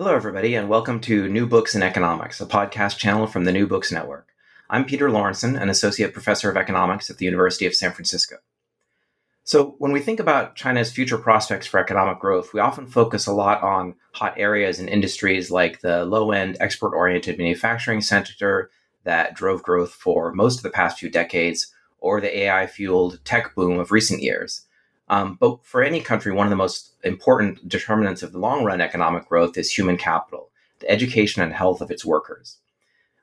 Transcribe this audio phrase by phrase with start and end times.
[0.00, 3.66] Hello, everybody, and welcome to New Books in Economics, a podcast channel from the New
[3.66, 4.28] Books Network.
[4.70, 8.36] I'm Peter Lorentzen, an associate professor of economics at the University of San Francisco.
[9.44, 13.34] So, when we think about China's future prospects for economic growth, we often focus a
[13.34, 18.70] lot on hot areas and industries like the low end, export oriented manufacturing sector
[19.04, 23.54] that drove growth for most of the past few decades, or the AI fueled tech
[23.54, 24.62] boom of recent years.
[25.10, 28.80] Um, but for any country, one of the most important determinants of the long run
[28.80, 32.58] economic growth is human capital, the education and health of its workers.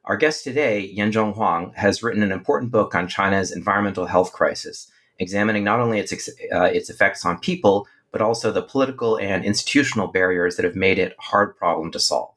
[0.03, 4.91] Our guest today, Yanzhong Huang, has written an important book on China's environmental health crisis,
[5.17, 10.07] examining not only its, uh, its effects on people, but also the political and institutional
[10.07, 12.33] barriers that have made it a hard problem to solve.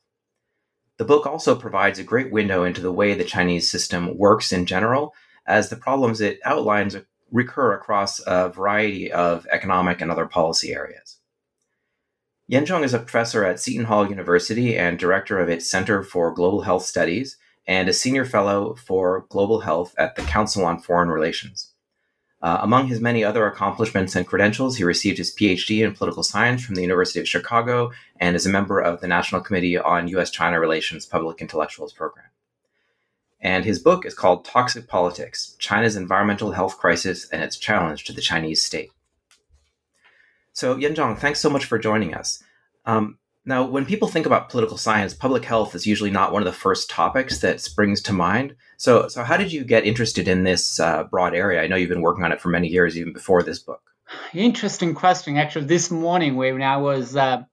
[0.99, 4.65] The book also provides a great window into the way the Chinese system works in
[4.65, 5.12] general,
[5.44, 6.97] as the problems it outlines
[7.31, 11.19] recur across a variety of economic and other policy areas.
[12.51, 16.63] Yanzhong is a professor at Seton Hall University and director of its Center for Global
[16.63, 17.37] Health Studies
[17.67, 21.73] and a senior fellow for global health at the Council on Foreign Relations.
[22.43, 26.65] Uh, among his many other accomplishments and credentials, he received his PhD in political science
[26.65, 30.31] from the University of Chicago and is a member of the National Committee on U.S.
[30.31, 32.27] China Relations Public Intellectuals Program.
[33.43, 38.12] And his book is called Toxic Politics China's Environmental Health Crisis and Its Challenge to
[38.12, 38.91] the Chinese State.
[40.53, 42.43] So, Yanzhong, thanks so much for joining us.
[42.84, 46.47] Um, now, when people think about political science, public health is usually not one of
[46.47, 48.55] the first topics that springs to mind.
[48.77, 51.62] So, so how did you get interested in this uh, broad area?
[51.62, 53.83] I know you've been working on it for many years, even before this book.
[54.34, 55.39] Interesting question.
[55.39, 57.45] Actually, this morning when I was uh,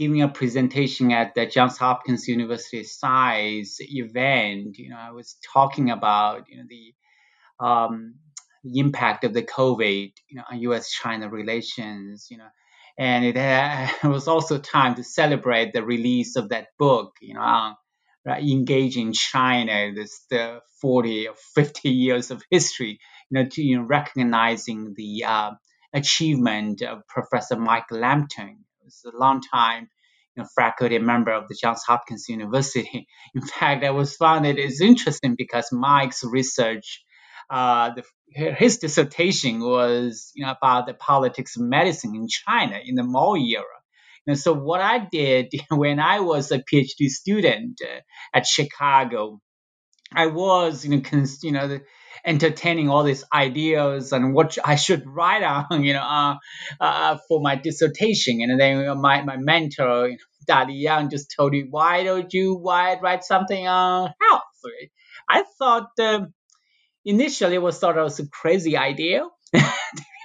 [0.00, 5.90] giving a presentation at the Johns Hopkins University SAIS event, you know, I was talking
[5.90, 6.94] about you know the
[7.62, 8.14] um,
[8.64, 12.48] impact of the COVID, you know, on U.S.-China relations, you know,
[12.98, 13.36] and it,
[14.02, 17.76] it, was also time to celebrate the release of that book, you know, on
[18.26, 23.84] engaging China, this the 40 or 50 years of history, you know, to you know,
[23.84, 25.50] recognizing the uh,
[25.92, 29.88] achievement of Professor Mike Lampton was a long time
[30.36, 33.06] you know, faculty member of the Johns Hopkins University.
[33.34, 37.04] In fact, I was found it is interesting because Mike's research,
[37.48, 42.94] uh, the, his dissertation was you know, about the politics of medicine in China in
[42.94, 43.64] the Mao era.
[44.26, 48.00] And so what I did when I was a PhD student uh,
[48.32, 49.40] at Chicago,
[50.14, 51.82] I was, you know, cons- you know, the,
[52.24, 56.36] entertaining all these ideas and what I should write on, you know, uh,
[56.80, 58.40] uh, for my dissertation.
[58.42, 60.10] And then my, my mentor,
[60.48, 64.42] Dali Yang, just told me, why don't you why write something on health?
[65.28, 66.34] I thought um,
[67.04, 69.26] initially it was sort of a crazy idea.
[69.54, 69.60] to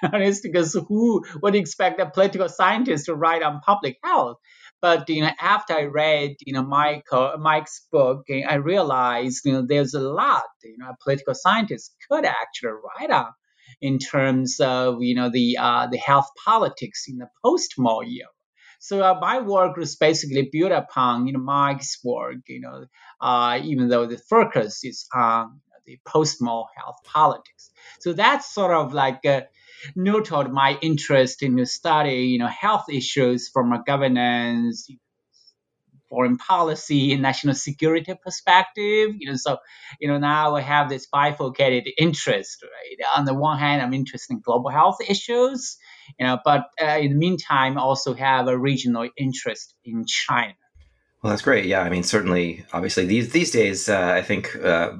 [0.01, 4.37] be honest, because who would expect a political scientist to write on public health?
[4.85, 9.65] But you know, after I read you know Michael Mike's book, I realized you know
[9.67, 13.31] there's a lot you know a political scientist could actually write on
[13.81, 18.29] in terms of you know the uh, the health politics in the post Mao era.
[18.77, 22.85] So uh, my work was basically built upon you know Mike's work, you know,
[23.19, 27.71] uh, even though the focus is on the post Mao health politics.
[28.01, 29.47] So that's sort of like a
[29.95, 34.89] nurtured my interest in the study, you know, health issues from a governance,
[36.09, 39.15] foreign policy and national security perspective.
[39.17, 39.57] You know, so
[39.99, 42.63] you know now I have this bifurcated interest.
[42.63, 45.77] Right, on the one hand, I'm interested in global health issues,
[46.19, 50.53] you know, but uh, in the meantime, also have a regional interest in China.
[51.21, 51.65] Well, that's great.
[51.65, 54.93] Yeah, I mean, certainly, obviously, these these days, uh, I think uh,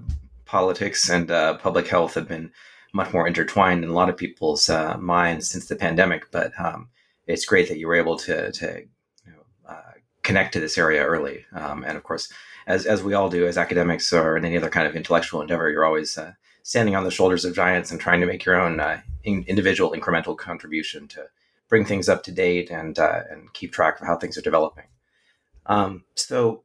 [0.46, 2.52] politics and uh, public health have been
[2.96, 6.32] much more intertwined in a lot of people's uh, minds since the pandemic.
[6.32, 6.88] But um,
[7.28, 8.84] it's great that you were able to to
[9.26, 9.92] you know, uh,
[10.24, 11.46] connect to this area early.
[11.54, 12.32] Um, and of course,
[12.68, 15.70] as as we all do as academics or in any other kind of intellectual endeavor,
[15.70, 16.32] you're always uh,
[16.64, 19.92] standing on the shoulders of giants and trying to make your own uh, in, individual
[19.92, 21.26] incremental contribution to
[21.68, 24.86] bring things up to date and uh, and keep track of how things are developing.
[25.66, 26.62] Um, so.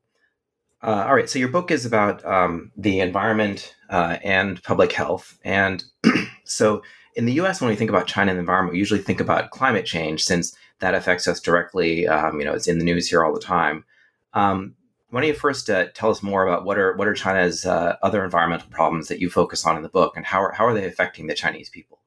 [0.82, 5.38] Uh, all right, so your book is about um, the environment uh, and public health,
[5.44, 5.84] and
[6.44, 6.82] so
[7.16, 9.50] in the U.S., when we think about China and the environment, we usually think about
[9.50, 12.08] climate change since that affects us directly.
[12.08, 13.84] Um, you know, it's in the news here all the time.
[14.32, 14.76] Um,
[15.10, 17.96] why don't you first uh, tell us more about what are what are China's uh,
[18.02, 20.74] other environmental problems that you focus on in the book, and how are, how are
[20.74, 21.98] they affecting the Chinese people?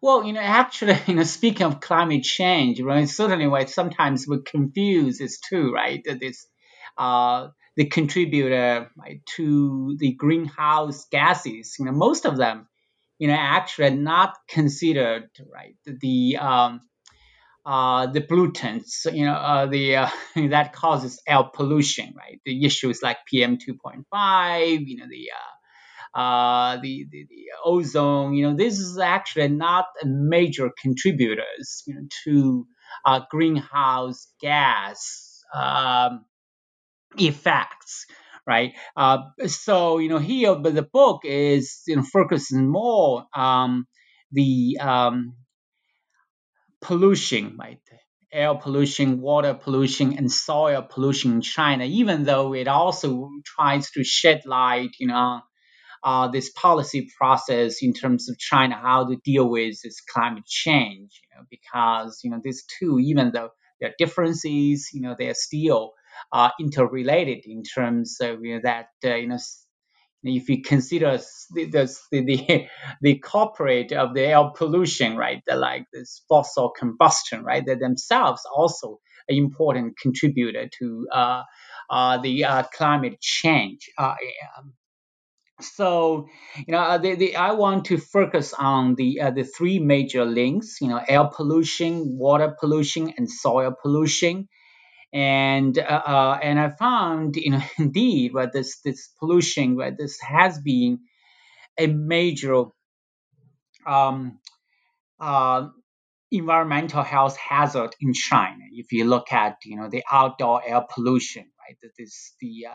[0.00, 3.08] Well, you know, actually, you know, speaking of climate change, right?
[3.08, 6.02] Certainly, what sometimes we confuse is too, right?
[6.04, 6.46] This,
[6.96, 11.76] uh, the contributor right, to the greenhouse gases.
[11.78, 12.68] You know, most of them
[13.18, 16.80] you know, actually not considered, right, the um,
[17.64, 20.08] uh, the pollutants, you know, uh, the uh,
[20.50, 22.40] that causes air pollution, right?
[22.44, 28.48] The issues like PM 2.5, you know, the uh, uh, the, the, the ozone, you
[28.48, 32.66] know, this is actually not a major contributors, you know, to
[33.04, 36.24] uh, greenhouse gas um,
[37.18, 38.06] effects
[38.46, 38.74] right?
[38.96, 43.86] Uh, so you know here, but the book is you know focusing more um,
[44.32, 45.34] the um,
[46.82, 47.80] pollution, right?
[48.32, 51.84] Air pollution, water pollution, and soil pollution in China.
[51.84, 55.40] Even though it also tries to shed light, you know,
[56.04, 61.20] uh, this policy process in terms of China, how to deal with this climate change,
[61.22, 63.50] you know, because you know these two, even though
[63.80, 65.92] there are differences, you know, they are still
[66.32, 69.38] uh, interrelated in terms of you know, that uh, you know
[70.24, 71.18] if you consider
[71.54, 72.66] the the, the,
[73.02, 78.42] the corporate of the air pollution, right, the, like this fossil combustion, right, they themselves
[78.54, 81.42] also an important contributor to uh,
[81.90, 83.90] uh, the uh, climate change.
[83.98, 84.14] Uh,
[84.58, 84.74] um,
[85.60, 86.26] so,
[86.56, 90.24] you know, uh, the, the, I want to focus on the uh, the three major
[90.24, 94.48] links, you know, air pollution, water pollution, and soil pollution
[95.14, 100.20] and uh, uh, and I found, you know, indeed, right, this this pollution, right, this
[100.22, 101.00] has been
[101.78, 102.64] a major
[103.86, 104.40] um,
[105.20, 105.68] uh,
[106.32, 108.64] environmental health hazard in China.
[108.72, 112.66] If you look at, you know, the outdoor air pollution, right, that is the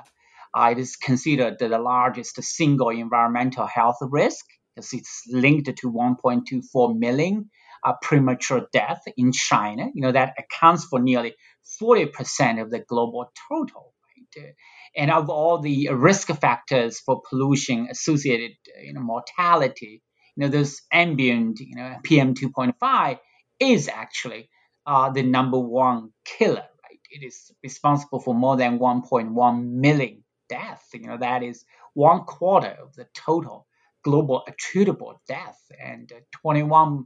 [0.57, 4.45] uh, it is considered the largest single environmental health risk
[4.75, 7.49] because it's linked to 1.24 million
[7.83, 9.89] uh, premature death in China.
[9.93, 11.35] You know, that accounts for nearly
[11.81, 13.93] 40% of the global total.
[14.35, 14.53] Right?
[14.95, 18.51] And of all the risk factors for pollution associated,
[18.83, 20.01] you know, mortality,
[20.35, 23.19] you know, this ambient, you know, PM 2.5
[23.59, 24.49] is actually
[24.85, 26.67] uh, the number one killer.
[26.83, 26.99] Right?
[27.11, 30.87] It is responsible for more than 1.1 million deaths.
[30.93, 33.67] You know, that is one quarter of the total
[34.03, 37.05] global attributable death and 21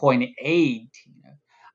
[0.00, 0.88] 0.8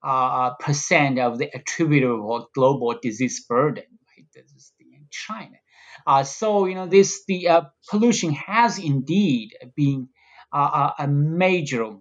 [0.03, 3.83] uh, percent of the attributable global disease burden.
[4.17, 4.25] Right?
[4.33, 5.57] This is in China.
[6.07, 10.09] Uh, so you know this the uh, pollution has indeed been
[10.53, 11.97] uh, a major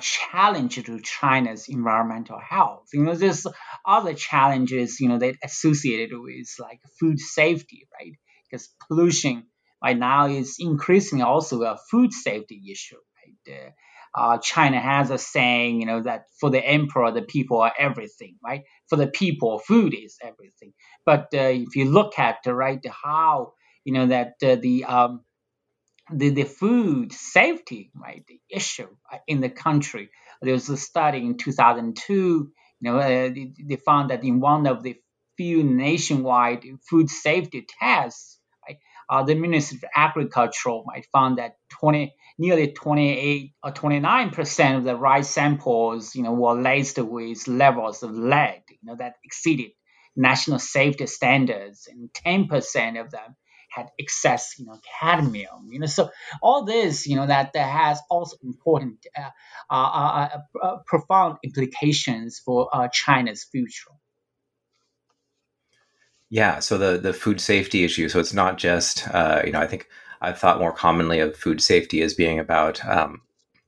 [0.00, 2.88] challenge to China's environmental health.
[2.92, 3.46] You know, there's
[3.86, 8.12] other challenges, you know, that associated with like food safety, right?
[8.50, 9.46] Because pollution
[9.82, 13.72] right now is increasingly also a food safety issue, right?
[14.16, 17.72] Uh, uh, China has a saying, you know, that for the emperor, the people are
[17.78, 18.62] everything, right?
[18.88, 20.72] For the people, food is everything.
[21.06, 25.22] But uh, if you look at right how you know that uh, the um,
[26.12, 30.10] the the food safety, right, the issue uh, in the country.
[30.42, 32.14] There was a study in 2002.
[32.14, 34.96] You know, uh, they, they found that in one of the
[35.36, 38.37] few nationwide food safety tests,
[39.10, 44.84] uh, the Ministry of Agriculture might found that 20 nearly 28 or 29 percent of
[44.84, 49.72] the rice samples, you know, were laced with levels of lead, you know, that exceeded
[50.16, 53.36] national safety standards, and 10 percent of them
[53.70, 55.68] had excess, you know, cadmium.
[55.70, 56.10] You know, so
[56.42, 59.30] all this, you know, that, has also important, uh,
[59.70, 60.28] uh, uh,
[60.62, 63.90] uh profound implications for uh, China's future.
[66.30, 68.08] Yeah, so the the food safety issue.
[68.08, 69.88] So it's not just uh, you know I think
[70.20, 73.22] I've thought more commonly of food safety as being about um,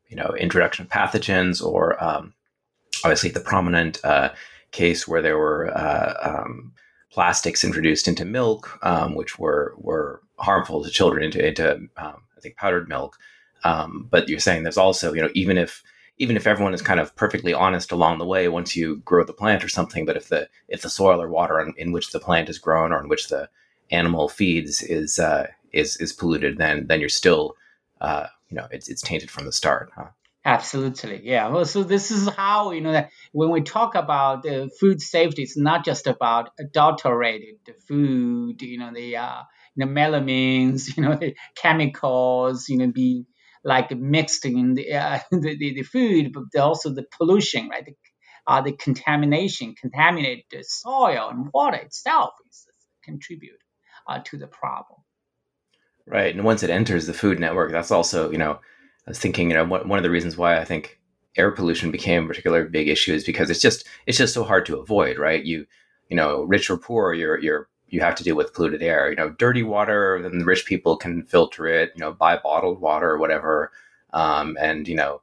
[0.09, 2.35] you know introduction of pathogens or um,
[3.05, 4.31] obviously the prominent uh,
[4.73, 6.73] case where there were uh, um,
[7.11, 12.41] plastics introduced into milk, um, which were were harmful to children into into um, I
[12.43, 13.17] think powdered milk.
[13.65, 15.83] Um, but you're saying there's also you know even if
[16.21, 19.33] even if everyone is kind of perfectly honest along the way once you grow the
[19.33, 22.21] plant or something, but if the if the soil or water in, in which the
[22.21, 23.49] plant is grown or in which the
[23.91, 27.57] animal feeds is uh, is is polluted, then then you're still
[28.03, 29.91] uh, you know it's it's tainted from the start.
[29.97, 30.09] Huh?
[30.45, 31.49] Absolutely, yeah.
[31.49, 35.43] Well, so this is how you know that when we talk about uh, food safety,
[35.43, 37.57] it's not just about adulterated
[37.89, 38.61] food.
[38.61, 39.43] You know the uh,
[39.75, 43.25] know melamines, you know the chemicals, you know being
[43.65, 47.85] like mixed in the uh, the, the, the, food, but also the pollution, right?
[47.85, 47.95] The,
[48.47, 52.67] uh, the contamination, contaminated soil and water itself is
[53.05, 53.61] contribute
[54.09, 55.01] uh, to the problem.
[56.07, 58.59] Right, and once it enters the food network, that's also you know
[59.07, 60.99] I was thinking you know one of the reasons why I think
[61.37, 64.67] air pollution became a particular big issue is because it's just it's just so hard
[64.67, 65.45] to avoid, right?
[65.45, 65.67] You
[66.09, 69.11] you know, rich or poor, you're you're you have to deal with polluted air.
[69.11, 71.93] You know, dirty water, then the rich people can filter it.
[71.95, 73.73] You know, buy bottled water or whatever.
[74.13, 75.23] Um, and you know,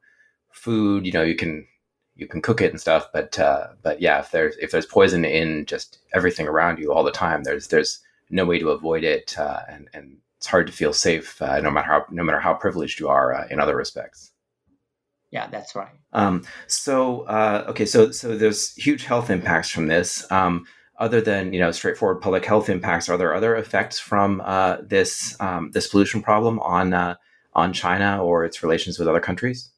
[0.51, 1.05] food.
[1.05, 1.67] You know, you can
[2.15, 3.07] you can cook it and stuff.
[3.13, 7.03] But uh, but yeah, if there's if there's poison in just everything around you all
[7.03, 10.73] the time, there's there's no way to avoid it, uh, and and it's hard to
[10.73, 13.75] feel safe uh, no matter how no matter how privileged you are uh, in other
[13.75, 14.31] respects.
[15.31, 15.95] Yeah, that's right.
[16.13, 20.29] Um, so uh, okay, so so there's huge health impacts from this.
[20.31, 20.65] Um,
[20.97, 25.39] other than you know straightforward public health impacts, are there other effects from uh, this
[25.39, 27.15] um, this pollution problem on uh,
[27.53, 29.71] on China or its relations with other countries?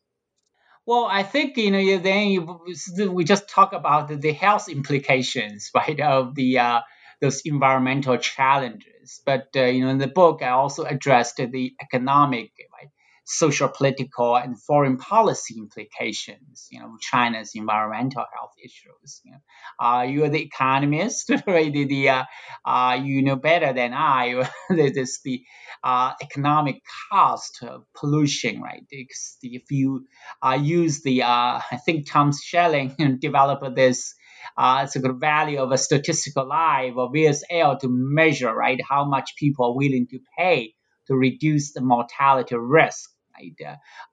[0.86, 6.00] Well, I think you know then you, we just talk about the, health implications, right,
[6.00, 6.82] of the uh,
[7.22, 9.22] those environmental challenges.
[9.26, 12.90] But uh, you know, in the book, I also addressed the economic, right,
[13.32, 19.22] social, political, and foreign policy implications, you know, China's environmental health issues.
[19.24, 21.72] You know, uh, you are the economist, right?
[21.72, 22.24] The, the uh,
[22.66, 24.50] uh, you know better than I.
[24.70, 25.44] this the
[25.84, 26.82] uh, economic
[27.12, 28.84] cost of pollution, right?
[28.90, 30.08] If you
[30.42, 34.16] uh, use the, uh, I think Tom Schelling developed this
[34.58, 39.06] uh, it's a good value of a statistical life or VSL to measure, right, how
[39.06, 40.74] much people are willing to pay
[41.08, 43.10] to reduce the mortality risk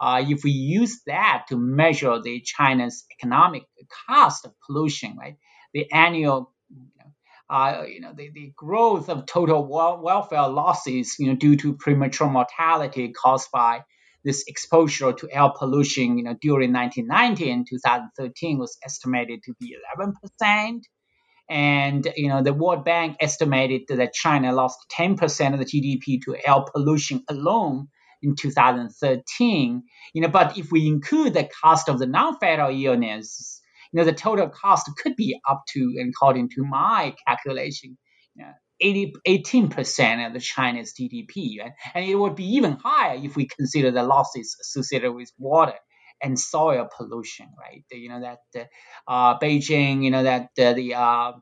[0.00, 3.64] Uh, if we use that to measure the China's economic
[4.08, 5.36] cost of pollution, right,
[5.74, 6.52] the annual
[7.48, 12.28] uh, you know, the, the growth of total welfare losses, you know, due to premature
[12.28, 13.82] mortality caused by
[14.24, 19.76] this exposure to air pollution, you know, during 1990 and 2013 was estimated to be
[20.42, 20.80] 11%.
[21.48, 26.34] And, you know, the World Bank estimated that China lost 10% of the GDP to
[26.34, 27.86] air pollution alone
[28.22, 29.82] in 2013.
[30.14, 33.60] You know, but if we include the cost of the non-fatal illness,
[33.92, 37.96] you know, the total cost could be up to, according to my calculation,
[38.34, 41.60] you know, 80, 18% of the China's GDP.
[41.60, 41.72] Right?
[41.94, 45.74] And it would be even higher if we consider the losses associated with water
[46.22, 47.84] and soil pollution, right?
[47.90, 48.68] You know, that
[49.06, 51.32] uh, Beijing, you know, that uh, the uh,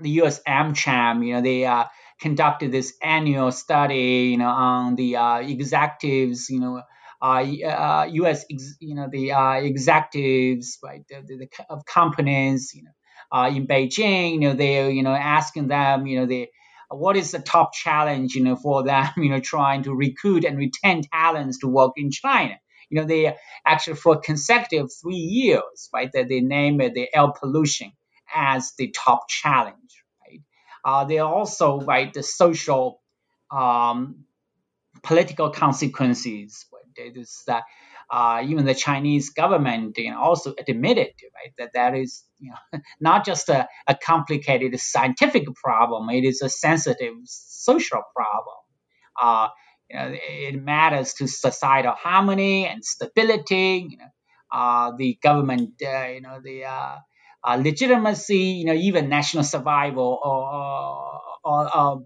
[0.00, 0.40] the U.S.
[0.46, 1.84] AmCham, you know, they uh,
[2.20, 6.82] conducted this annual study, you know, on the uh, executives, you know,
[7.22, 8.44] uh, uh, U.S.
[8.50, 12.90] Ex- you know the uh, executives, right, the, the, the, of companies, you know,
[13.32, 16.50] uh, in Beijing, you know, they're you know asking them, you know, they
[16.90, 20.58] what is the top challenge, you know, for them, you know, trying to recruit and
[20.58, 22.54] retain talents to work in China.
[22.90, 23.34] You know, they
[23.66, 27.92] actually for consecutive three years, right, that they name it the air pollution
[28.34, 30.03] as the top challenge,
[30.84, 33.02] Uh, they also, right, the social,
[33.50, 34.24] um,
[35.02, 36.66] political consequences.
[37.46, 37.64] That
[38.10, 42.80] uh, even the Chinese government you know, also admitted, right, that that is you know,
[43.00, 48.56] not just a, a complicated scientific problem; it is a sensitive social problem.
[49.20, 49.48] Uh,
[49.90, 53.86] you know, it matters to societal harmony and stability.
[53.90, 54.10] You know,
[54.52, 56.64] uh, the government, uh, you know, the
[57.46, 62.02] uh, legitimacy, you know, even national survival or, or, or,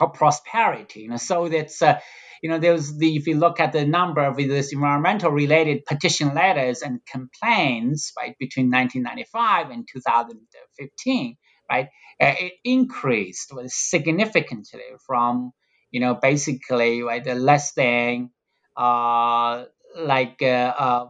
[0.00, 1.00] or prosperity.
[1.00, 2.00] You know, so that's uh,
[2.42, 6.34] you know there's the if you look at the number of these environmental related petition
[6.34, 11.36] letters and complaints right between 1995 and 2015,
[11.70, 11.88] right,
[12.20, 15.52] uh, it increased significantly from
[15.90, 18.30] you know basically right less than
[18.76, 19.64] uh
[19.96, 21.06] like uh, uh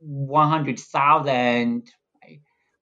[0.00, 1.84] 100,000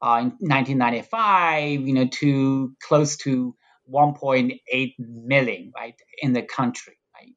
[0.02, 3.54] uh, in 1995, you know, to close to
[3.92, 6.96] 1.8 million, right, in the country.
[7.14, 7.34] Right?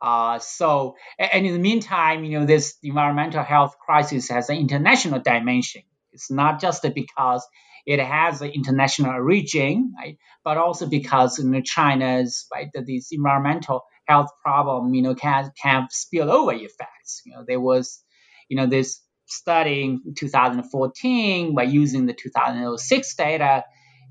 [0.00, 5.20] Uh, so, and in the meantime, you know, this environmental health crisis has an international
[5.20, 5.82] dimension.
[6.12, 7.46] It's not just because
[7.86, 13.82] it has an international origin, right, but also because you know, China's right, these environmental
[14.06, 17.22] health problem, you know, can can spill over effects.
[17.24, 18.02] You know, there was,
[18.48, 23.64] you know, this study in 2014 by using the 2006 data,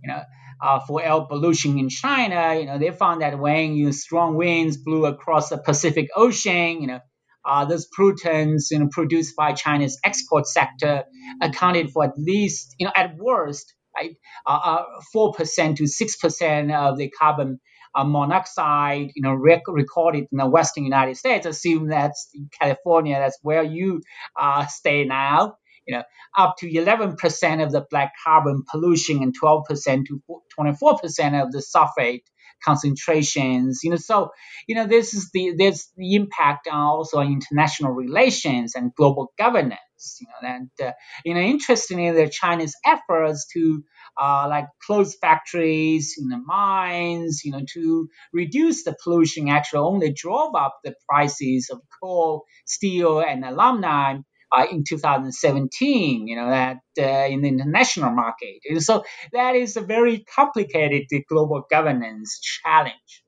[0.03, 0.21] you know,
[0.61, 5.05] uh, for air pollution in China, you know, they found that when strong winds blew
[5.05, 6.99] across the Pacific Ocean, you know,
[7.45, 11.03] uh, those pollutants, you know, produced by China's export sector
[11.41, 14.15] accounted for at least, you know, at worst, right,
[14.47, 17.59] uh, uh, four uh, percent to six percent of the carbon
[18.03, 21.45] monoxide, you know, rec- recorded in the Western United States.
[21.45, 24.01] Assume that's California, that's where you
[24.39, 25.55] uh, stay now
[25.87, 26.03] you know,
[26.37, 30.21] up to 11% of the black carbon pollution and 12% to
[30.59, 32.21] 24% of the sulfate
[32.65, 33.81] concentrations.
[33.83, 34.31] You know, so
[34.67, 39.33] you know this is the there's the impact on also on international relations and global
[39.37, 39.79] governance.
[40.21, 40.91] You know, and uh,
[41.23, 43.83] you know, interestingly, the Chinese efforts to
[44.21, 50.13] uh, like close factories in the mines, you know, to reduce the pollution actually only
[50.13, 56.77] drove up the prices of coal, steel, and aluminum uh, in 2017, you know, that
[56.99, 58.59] uh, in the international market.
[58.69, 63.24] And so that is a very complicated global governance challenge.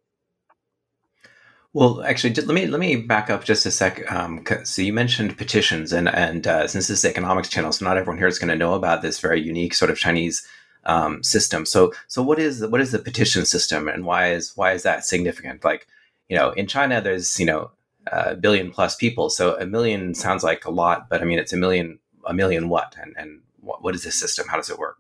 [1.78, 4.12] Well, actually, let me let me back up just a sec.
[4.12, 7.98] Um, so you mentioned petitions, and and uh, since this is economics channel, so not
[7.98, 10.44] everyone here is going to know about this very unique sort of Chinese
[10.86, 11.68] um, system.
[11.68, 15.06] So so what is what is the petition system, and why is why is that
[15.06, 15.64] significant?
[15.64, 15.86] Like
[16.30, 17.70] you know, in China, there's you know
[18.12, 19.30] a billion plus people.
[19.30, 22.70] So a million sounds like a lot, but I mean, it's a million, a million
[22.70, 22.96] what?
[23.00, 24.48] And, and what, what is this system?
[24.48, 24.98] How does it work?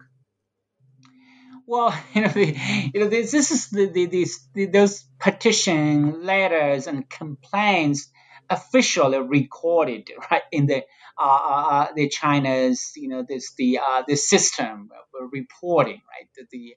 [1.67, 2.55] Well, you know, the,
[2.93, 8.09] you know this, this is the, the, these, the, those petition letters and complaints
[8.49, 10.83] officially recorded right in the
[11.19, 16.29] uh, uh, uh the China's you know this the uh, the system of reporting right?
[16.37, 16.75] The the,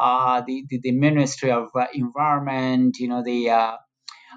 [0.00, 3.76] uh, the, the, the Ministry of Environment you know the uh,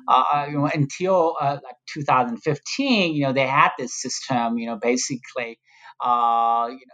[0.08, 4.68] uh, uh, you know, until uh, like 2015, you know, they had this system, you
[4.68, 5.60] know, basically,
[6.04, 6.86] uh, you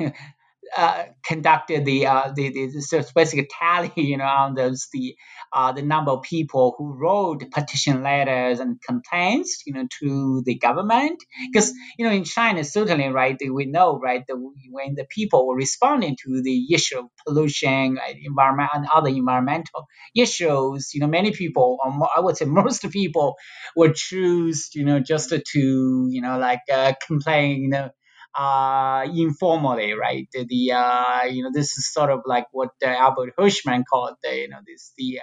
[0.00, 0.12] know,
[0.76, 5.16] uh, conducted the uh, the, the, the basic tally, you know, on those the
[5.52, 10.56] uh, the number of people who wrote petition letters and complaints, you know, to the
[10.58, 11.22] government.
[11.52, 14.36] Because you know, in China, certainly, right, we know, right, that
[14.70, 20.94] when the people were responding to the issue of pollution, environment, and other environmental issues,
[20.94, 23.36] you know, many people, or more, I would say most people,
[23.76, 27.90] would choose, you know, just to, you know, like uh, complain, you know
[28.34, 30.28] uh, informally, right?
[30.32, 34.36] The, the uh, you know this is sort of like what Albert Hirschman called the
[34.36, 35.20] you know this the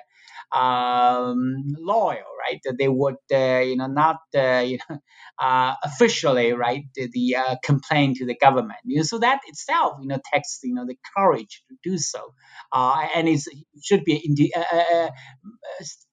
[0.51, 2.61] um, loyal, right?
[2.77, 4.99] They would, uh, you know, not, uh, you know,
[5.39, 8.79] uh, officially, right, the, the uh, complain to the government.
[8.85, 12.33] You know, so that itself, you know, takes, you know, the courage to do so,
[12.71, 13.41] uh, and it
[13.83, 15.09] should be indi- uh,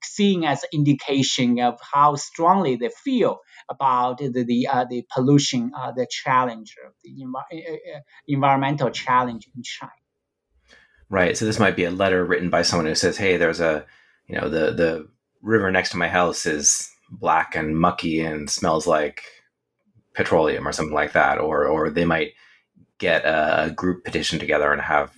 [0.02, 3.38] seen as indication of how strongly they feel
[3.70, 9.92] about the the, the pollution, the challenge the env- environmental challenge in China.
[11.10, 11.37] Right.
[11.37, 13.87] So this might be a letter written by someone who says, "Hey, there's a
[14.26, 15.08] you know the the
[15.42, 19.22] river next to my house is black and mucky and smells like
[20.14, 22.32] petroleum or something like that or or they might
[22.98, 25.12] get a, group petition together and have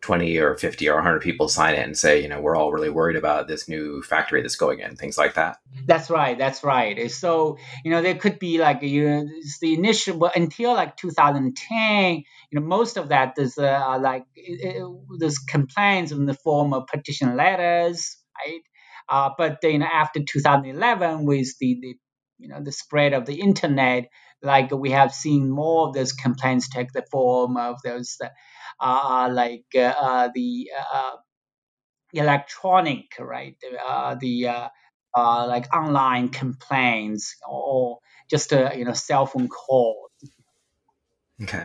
[0.00, 2.90] 20 or 50 or 100 people sign it and say you know we're all really
[2.90, 5.58] worried about this new factory that's going in things like that.
[5.86, 7.08] That's right that's right.
[7.10, 9.28] So you know there could be like you know
[9.60, 14.24] the initial but until like 2010 you know most of that is uh, like
[15.18, 18.60] there's complaints in the form of petition letters right?
[19.08, 21.94] Uh, but then after 2011, with the, the
[22.38, 24.08] you know the spread of the internet,
[24.42, 28.16] like we have seen more of those complaints take the form of those
[28.80, 31.16] uh, like uh, uh the uh,
[32.12, 33.56] electronic, right?
[33.86, 34.70] Uh, the
[35.16, 37.98] like online complaints or
[38.30, 40.08] just a you know cell phone call.
[41.42, 41.64] Okay.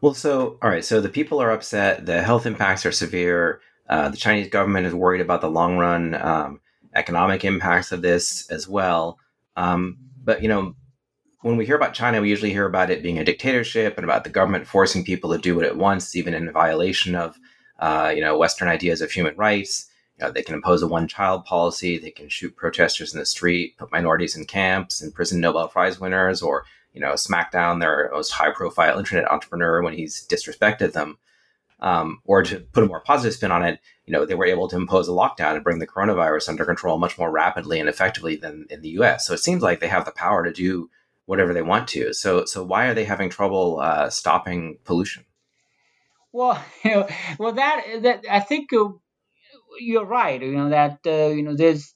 [0.00, 0.84] Well, so all right.
[0.84, 2.06] So the people are upset.
[2.06, 3.60] The health impacts are severe.
[3.88, 6.60] Uh, the Chinese government is worried about the long run um,
[6.94, 9.18] economic impacts of this as well.
[9.56, 10.74] Um, but you know,
[11.42, 14.24] when we hear about China, we usually hear about it being a dictatorship and about
[14.24, 17.38] the government forcing people to do what it wants, even in violation of
[17.78, 19.88] uh, you know Western ideas of human rights.
[20.18, 21.98] You know, they can impose a one-child policy.
[21.98, 26.40] They can shoot protesters in the street, put minorities in camps, imprison Nobel Prize winners,
[26.40, 31.18] or you know, smack down their most high-profile internet entrepreneur when he's disrespected them.
[31.86, 34.66] Um, or to put a more positive spin on it, you know, they were able
[34.66, 38.34] to impose a lockdown and bring the coronavirus under control much more rapidly and effectively
[38.34, 39.24] than in the U.S.
[39.24, 40.90] So it seems like they have the power to do
[41.26, 42.12] whatever they want to.
[42.12, 45.26] So, so why are they having trouble uh, stopping pollution?
[46.32, 48.88] Well, you know, well that that I think uh,
[49.78, 50.42] you're right.
[50.42, 51.94] You know that uh, you know there's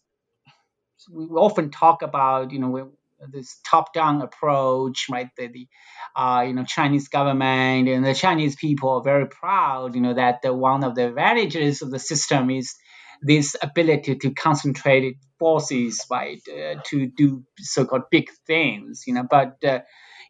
[1.11, 2.93] we often talk about you know
[3.33, 5.29] this top-down approach, right?
[5.37, 5.69] The, the
[6.17, 10.43] uh, you know Chinese government and the Chinese people are very proud, you know, that
[10.43, 12.75] the, one of the advantages of the system is
[13.23, 19.27] this ability to concentrate forces, right, uh, to do so-called big things, you know.
[19.31, 19.81] But uh,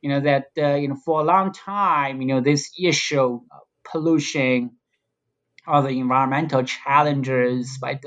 [0.02, 3.40] you know that uh, you know for a long time, you know, this issue of
[3.90, 4.72] pollution
[5.66, 8.04] or the environmental challenges, right,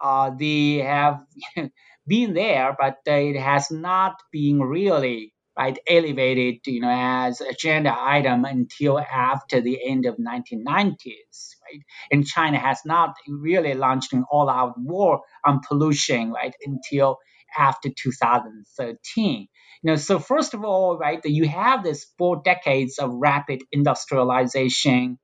[0.00, 1.20] uh, they have
[2.08, 8.44] been there, but it has not been really right elevated, you know, as agenda item
[8.44, 11.82] until after the end of 1990s, right?
[12.12, 17.18] And China has not really launched an all-out war on pollution, right, until
[17.56, 19.48] after 2013.
[19.82, 25.18] You know, so first of all, right, you have this four decades of rapid industrialization,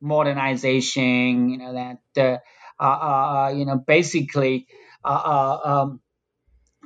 [0.00, 2.40] modernization, you know, that,
[2.80, 4.66] uh, uh, uh you know, basically,
[5.04, 6.00] uh, uh um,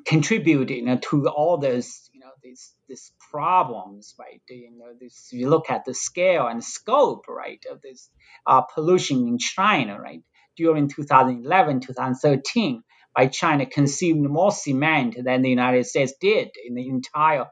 [0.07, 4.41] contribute you know, to all this you know these these problems right?
[4.49, 8.11] You know this you look at the scale and scope right of this
[8.47, 10.23] uh, pollution in China right?
[10.57, 12.83] During 2011 2013
[13.15, 17.47] by China consumed more cement than the United States did in the entire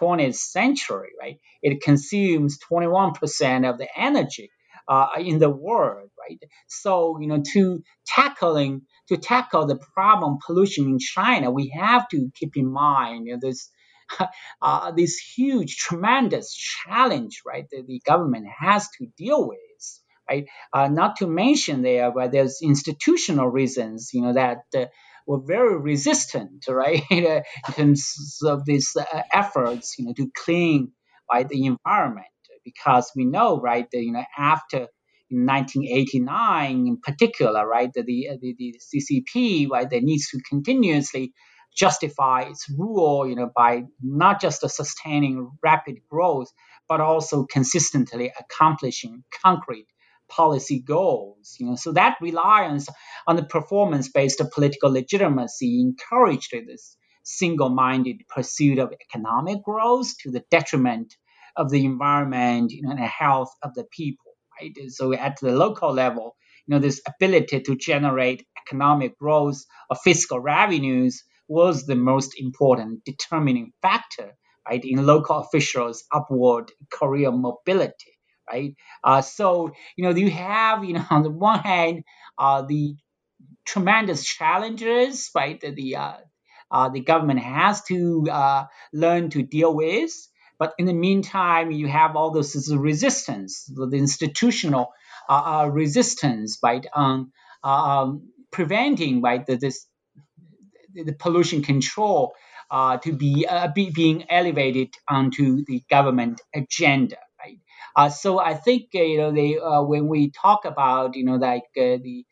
[0.00, 1.38] 20th century right?
[1.62, 4.50] It consumes 21% of the energy
[4.88, 6.38] uh, in the world, right?
[6.68, 12.30] So, you know, to tackling to tackle the problem pollution in China, we have to
[12.34, 13.70] keep in mind you know, this
[14.62, 17.66] uh, this huge, tremendous challenge, right?
[17.70, 19.58] That the government has to deal with.
[20.30, 24.86] Right, uh, not to mention there, but there's institutional reasons, you know, that uh,
[25.26, 27.42] were very resistant, right, in
[27.74, 30.92] terms of these uh, efforts, you know, to clean
[31.32, 32.26] right, the environment
[32.64, 34.88] because we know, right, that, you know, after
[35.30, 41.32] 1989 in particular, right, the, the, the CCP, right, needs to continuously
[41.76, 46.52] justify its rule, you know, by not just sustaining rapid growth,
[46.88, 49.86] but also consistently accomplishing concrete
[50.28, 51.56] policy goals.
[51.58, 52.88] You know, so that reliance
[53.26, 61.14] on the performance-based political legitimacy encouraged this single-minded pursuit of economic growth to the detriment
[61.56, 64.32] of the environment you know, and the health of the people.
[64.60, 64.72] Right?
[64.88, 66.36] So at the local level,
[66.66, 73.04] you know, this ability to generate economic growth or fiscal revenues was the most important
[73.04, 74.34] determining factor,
[74.68, 78.18] right, in local officials' upward career mobility,
[78.50, 78.74] right?
[79.02, 82.02] Uh, so you know, you have you know on the one hand
[82.38, 82.96] uh, the
[83.66, 86.16] tremendous challenges, right, that the uh,
[86.70, 90.12] uh the government has to uh, learn to deal with.
[90.64, 94.94] But in the meantime, you have all this resistance, the institutional
[95.28, 99.86] uh, uh resistance, right, on um, preventing right the, this
[100.94, 102.32] the pollution control
[102.70, 107.18] uh, to be, uh, be, being elevated onto the government agenda.
[107.38, 107.58] Right.
[107.94, 111.36] Uh, so I think uh, you know they uh, when we talk about you know
[111.36, 112.24] like the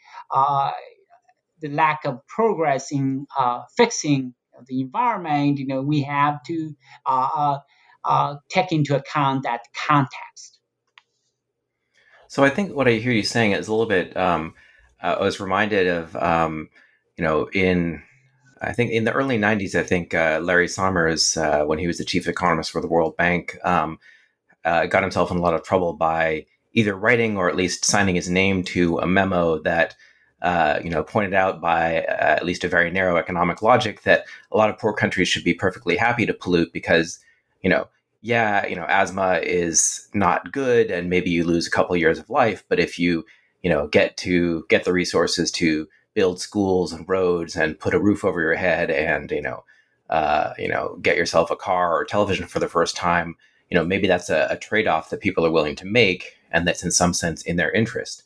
[1.60, 3.26] the lack of progress in
[3.76, 4.32] fixing
[4.66, 6.74] the environment, you know we have to
[8.04, 10.58] uh, take into account that context.
[12.28, 14.16] So I think what I hear you saying is a little bit.
[14.16, 14.54] Um,
[15.02, 16.70] uh, I was reminded of, um,
[17.18, 18.02] you know, in
[18.62, 21.98] I think in the early '90s, I think uh, Larry Summers, uh, when he was
[21.98, 23.98] the chief economist for the World Bank, um,
[24.64, 28.14] uh, got himself in a lot of trouble by either writing or at least signing
[28.14, 29.94] his name to a memo that.
[30.40, 34.24] Uh, you know, pointed out by uh, at least a very narrow economic logic that
[34.50, 37.20] a lot of poor countries should be perfectly happy to pollute because
[37.62, 37.88] you know,
[38.20, 42.30] yeah, you know, asthma is not good and maybe you lose a couple years of
[42.30, 43.24] life, but if you,
[43.62, 48.00] you know, get to get the resources to build schools and roads and put a
[48.00, 49.64] roof over your head and, you know,
[50.10, 53.34] uh, you know, get yourself a car or television for the first time,
[53.70, 56.84] you know, maybe that's a, a trade-off that people are willing to make and that's
[56.84, 58.22] in some sense in their interest.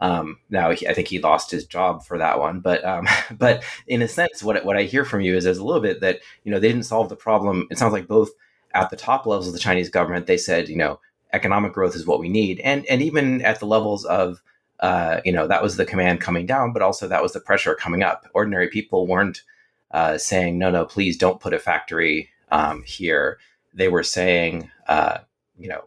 [0.00, 4.02] Um, now, I think he lost his job for that one, but um, but in
[4.02, 6.52] a sense, what what I hear from you is, is a little bit that you
[6.52, 7.66] know they didn't solve the problem.
[7.70, 8.30] It sounds like both
[8.74, 11.00] at the top levels of the Chinese government, they said, you know,
[11.32, 14.42] economic growth is what we need, and and even at the levels of,
[14.80, 17.74] uh, you know, that was the command coming down, but also that was the pressure
[17.74, 18.26] coming up.
[18.34, 19.42] Ordinary people weren't
[19.90, 23.38] uh, saying, no, no, please don't put a factory um, here.
[23.74, 25.18] They were saying, uh,
[25.58, 25.84] you know,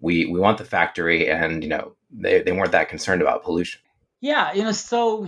[0.00, 3.80] we we want the factory, and you know, they, they weren't that concerned about pollution.
[4.20, 5.26] Yeah, you know, so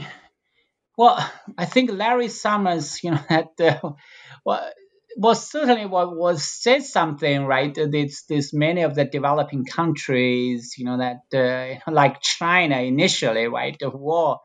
[0.97, 3.93] well, I think Larry Summers, you know, had uh,
[4.45, 4.71] well,
[5.17, 7.75] well, certainly what was said something right.
[7.75, 13.77] This, this many of the developing countries, you know, that uh, like China initially, right,
[13.83, 14.37] were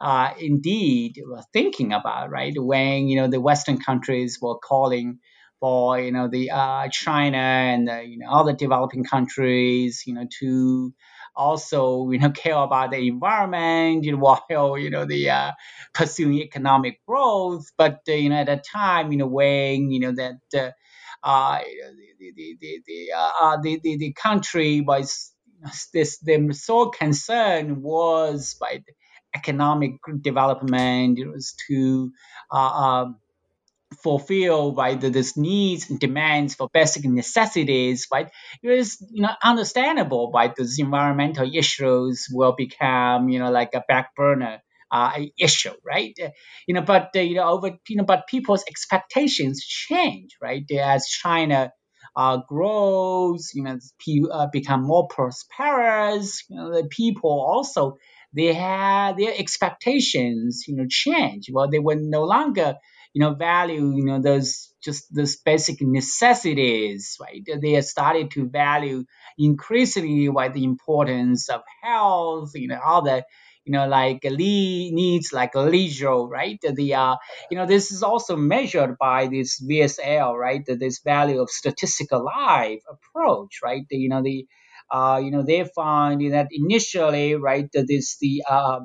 [0.00, 5.18] uh, indeed were thinking about right when you know the Western countries were calling
[5.60, 10.26] for you know the uh, China and the, you know other developing countries, you know,
[10.40, 10.94] to
[11.40, 15.52] also you know care about the environment you know, while you know the uh,
[15.94, 17.66] pursuing economic growth.
[17.76, 20.70] But uh, you know at a time you know when you know that uh,
[21.22, 21.58] uh
[22.18, 25.32] the, the, the, the, uh, uh, the, the, the country was
[25.92, 28.82] this the sole concern was by
[29.34, 31.18] economic development.
[31.18, 32.12] It was to
[32.50, 33.16] um,
[34.02, 38.30] fulfill right this needs and demands for basic necessities right
[38.62, 43.84] it is you know understandable right those environmental issues will become you know like a
[43.88, 44.60] back burner
[44.92, 46.18] uh, issue right?
[46.66, 51.06] You know but uh, you know over you know but people's expectations change right as
[51.06, 51.72] china
[52.16, 53.78] uh, grows you know
[54.32, 57.96] uh, become more prosperous you know the people also
[58.32, 61.48] they had their expectations you know change.
[61.52, 62.76] Well they were no longer
[63.12, 67.42] you know, value, you know, those just those basic necessities, right?
[67.60, 69.04] They started to value
[69.38, 73.24] increasingly right, the importance of health, you know, all the,
[73.64, 76.58] you know, like le- needs like leisure, right?
[76.62, 77.16] The, uh,
[77.50, 80.62] you know, this is also measured by this VSL, right?
[80.66, 83.82] This value of statistical life approach, right?
[83.90, 84.46] You know, the,
[84.90, 88.80] uh, you know, they find that initially, right, that this the uh,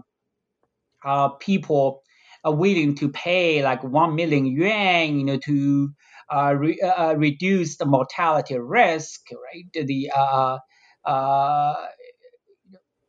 [1.04, 2.02] uh, people
[2.46, 5.90] are willing to pay like 1 million yuan, you know, to
[6.30, 9.86] uh, re- uh, uh reduce the mortality risk, right?
[9.88, 10.58] The uh,
[11.04, 11.76] uh,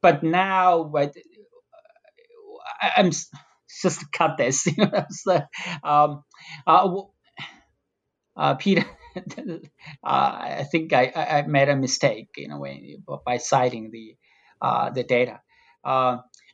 [0.03, 1.15] but now, but
[2.97, 4.67] I'm just cut this.
[4.77, 5.41] You know, so,
[5.85, 6.25] um,
[6.67, 7.03] uh,
[8.37, 8.85] uh, Peter,
[9.17, 9.59] uh,
[10.05, 14.17] I think I, I made a mistake, you know, when, by citing the
[14.61, 15.41] uh, the data.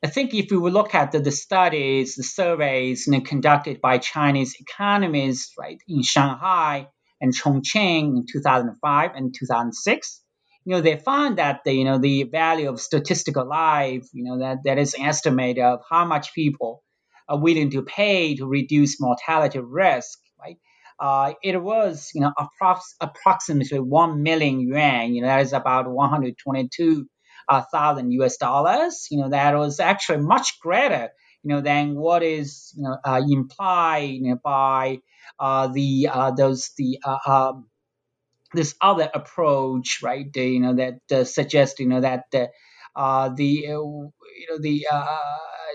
[0.05, 3.99] I think if we look at the, the studies, the surveys you know, conducted by
[3.99, 6.88] Chinese economists, right, in Shanghai
[7.21, 10.21] and Chongqing in 2005 and 2006,
[10.65, 14.41] you know, they found that the, you know, the value of statistical life, you know,
[14.41, 16.83] that, that is an estimate of how much people
[17.29, 20.57] are willing to pay to reduce mortality risk, right?
[20.99, 25.88] Uh, it was, you know, approx- approximately 1 million yuan, you know, that is about
[25.88, 27.05] 122 uh,
[27.61, 29.07] thousand US dollars.
[29.11, 31.11] You know that was actually much greater,
[31.43, 34.99] you know, than what is you know uh, implied you know, by
[35.38, 37.69] uh, the uh, those the uh, um,
[38.55, 40.27] this other approach, right?
[40.35, 42.25] you know that uh, suggests you know that
[42.97, 44.12] uh, the you
[44.49, 44.87] know the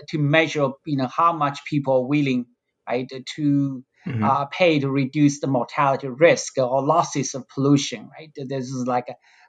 [0.08, 2.46] to measure you know how much people are willing
[2.88, 4.24] right to Mm-hmm.
[4.24, 8.30] Uh, pay to reduce the mortality risk or losses of pollution, right?
[8.34, 9.06] This is like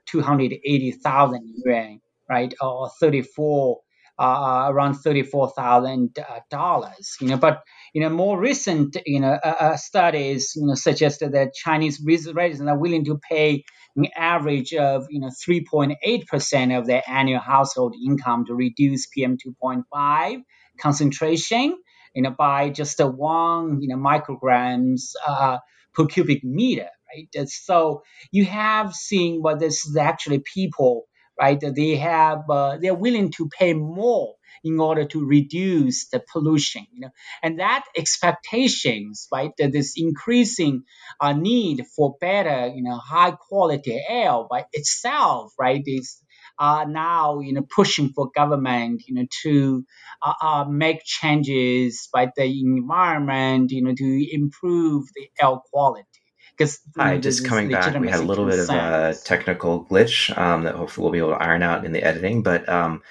[0.07, 3.79] 280,000 yuan right, or 34
[4.19, 7.15] uh, uh around thirty-four thousand uh, dollars.
[7.21, 7.63] You know, but
[7.93, 12.61] you know more recent you know uh, uh studies you know suggested that Chinese residents
[12.61, 13.63] are willing to pay
[13.95, 18.53] an average of you know three point eight percent of their annual household income to
[18.53, 20.39] reduce PM two point five
[20.81, 21.77] concentration.
[22.13, 25.59] You know, by just a one you know micrograms uh,
[25.93, 26.89] per cubic meter.
[27.15, 27.49] Right.
[27.49, 31.08] So you have seen what this is actually people
[31.39, 31.59] right?
[31.59, 37.01] They have uh, they're willing to pay more in order to reduce the pollution, you
[37.01, 37.09] know,
[37.43, 39.51] and that expectations, right?
[39.57, 40.83] That this increasing
[41.21, 46.21] uh, need for better, you know, high quality air by itself, right, is
[46.59, 49.85] uh, now you know pushing for government you know to
[50.23, 56.18] uh, uh, make changes by the environment you know to improve the air quality
[56.59, 60.63] because Hi, just coming back, we had a little bit of a technical glitch um,
[60.63, 62.43] that hopefully we'll be able to iron out in the editing.
[62.43, 63.01] But um,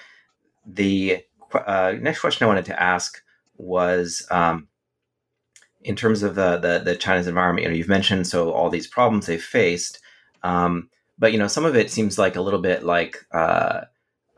[0.67, 3.23] the uh, next question I wanted to ask
[3.57, 4.69] was um,
[5.81, 7.63] in terms of the, the, the China's environment.
[7.63, 10.01] You know, you've mentioned so all these problems they've faced,
[10.43, 13.81] um, but you know, some of it seems like a little bit like uh,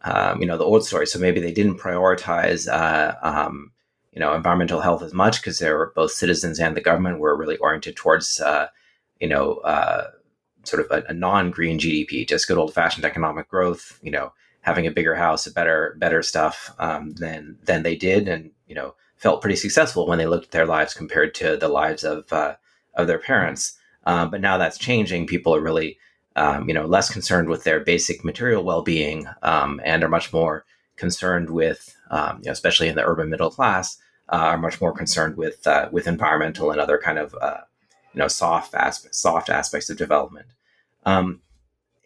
[0.05, 1.09] um, you know the old story.
[1.09, 2.73] So maybe they didn't prioritize.
[2.73, 3.73] Uh, um,
[4.13, 7.37] you know, environmental health as much because they were both citizens and the government were
[7.37, 8.67] really oriented towards uh,
[9.21, 10.11] you know, uh,
[10.65, 13.99] sort of a, a, non-green GDP, just good old-fashioned economic growth.
[14.03, 18.51] You know, having a bigger house, better better stuff um, than than they did, and
[18.67, 22.05] you know, felt pretty successful when they looked at their lives compared to the lives
[22.05, 22.55] of uh,
[22.95, 23.77] of their parents.
[24.05, 25.27] Um, but now that's changing.
[25.27, 25.99] People are really
[26.37, 30.65] um, you know, less concerned with their basic material well-being um, and are much more
[30.97, 34.93] concerned with, um, you know, especially in the urban middle class, uh, are much more
[34.93, 37.61] concerned with uh, with environmental and other kind of uh,
[38.15, 40.47] you know soft aspects soft aspects of development.
[41.07, 41.41] Um,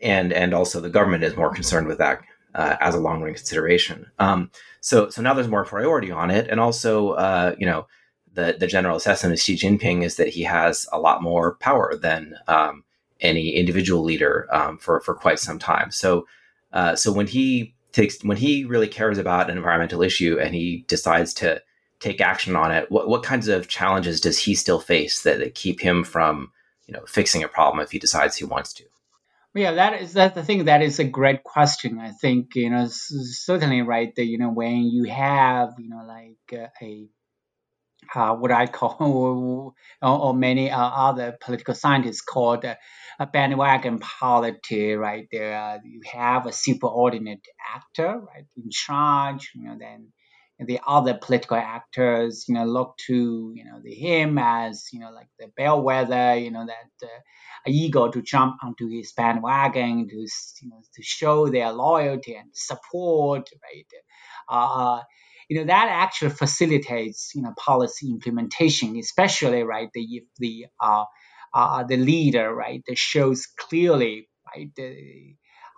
[0.02, 2.20] and and also the government is more concerned with that
[2.54, 4.10] uh, as a long run consideration.
[4.18, 7.86] Um, so so now there's more priority on it, and also uh, you know
[8.32, 11.96] the the general assessment of Xi Jinping is that he has a lot more power
[11.96, 12.84] than um,
[13.20, 15.90] any individual leader um, for for quite some time.
[15.90, 16.26] So
[16.72, 20.84] uh, so when he takes when he really cares about an environmental issue and he
[20.88, 21.62] decides to
[22.04, 25.54] take action on it, what what kinds of challenges does he still face that, that
[25.54, 26.52] keep him from
[26.86, 28.84] you know fixing a problem if he decides he wants to?
[29.54, 30.64] Yeah, that is that's the thing.
[30.64, 31.98] That is a great question.
[31.98, 34.14] I think you know certainly right.
[34.14, 37.08] That you know when you have you know like a
[38.14, 38.96] uh, what I call
[40.02, 44.94] or, or many uh, other political scientists called a bandwagon polity.
[44.94, 49.52] Right there, uh, you have a superordinate actor right in charge.
[49.54, 50.12] You know then
[50.58, 55.10] the other political actors, you know, look to, you know, the him as, you know,
[55.10, 57.08] like the bellwether, you know, that uh,
[57.66, 63.48] eager to jump onto his bandwagon to, you know, to show their loyalty and support,
[63.62, 63.86] right?
[64.48, 65.02] Uh,
[65.48, 71.04] you know, that actually facilitates, you know, policy implementation, especially, right, if the, uh,
[71.52, 75.34] uh, the leader, right, that shows clearly, right, the,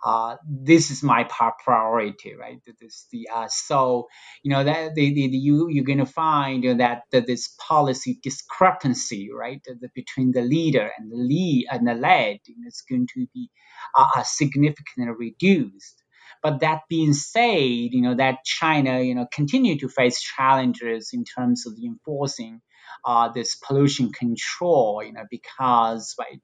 [0.07, 1.25] uh, this is my
[1.65, 2.59] priority, right?
[2.81, 4.07] This the uh, so
[4.43, 9.29] you know that the, the, the you you're gonna find that, that this policy discrepancy,
[9.33, 13.49] right, the, between the leader and the lead and the led is going to be
[13.97, 16.03] uh, significantly reduced.
[16.43, 21.25] But that being said, you know that China, you know, continue to face challenges in
[21.25, 22.61] terms of enforcing
[23.05, 26.41] uh, this pollution control, you know, because right,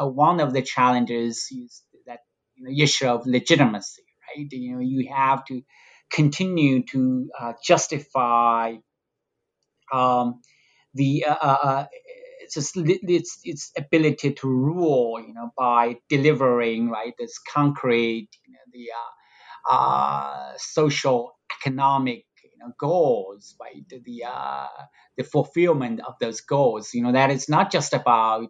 [0.00, 1.82] uh, one of the challenges is
[2.56, 4.46] you know, issue of legitimacy, right?
[4.50, 5.62] You know, you have to
[6.10, 8.76] continue to uh, justify
[9.92, 10.40] um,
[10.94, 11.86] the uh, uh, uh
[12.40, 18.58] its, its its ability to rule, you know, by delivering right this concrete, you know,
[18.72, 23.84] the uh, uh, social economic you know, goals, right?
[23.88, 24.00] The
[25.16, 28.48] the fulfillment of those goals, you know, that is not just about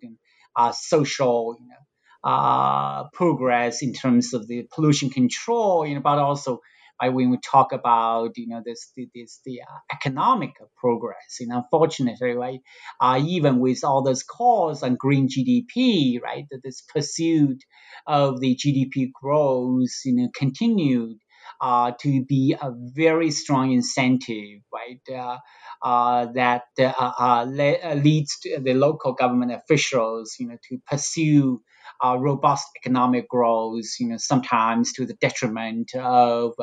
[0.57, 1.86] uh, social, you know,
[2.27, 6.61] uh, progress in terms of the pollution control, you know, but also
[7.01, 11.39] uh, when we talk about you know this this the uh, economic progress.
[11.41, 12.61] You know, unfortunately, right,
[13.01, 17.63] uh, even with all those calls on green GDP, right, that this pursuit
[18.07, 21.19] of the GDP growth, you know, continued
[21.61, 25.01] uh, to be a very strong incentive, right?
[25.15, 25.39] Uh,
[25.83, 31.63] uh, that le- leads the local government officials, you know, to pursue
[32.05, 36.55] uh, robust economic growth, you know, sometimes to the detriment of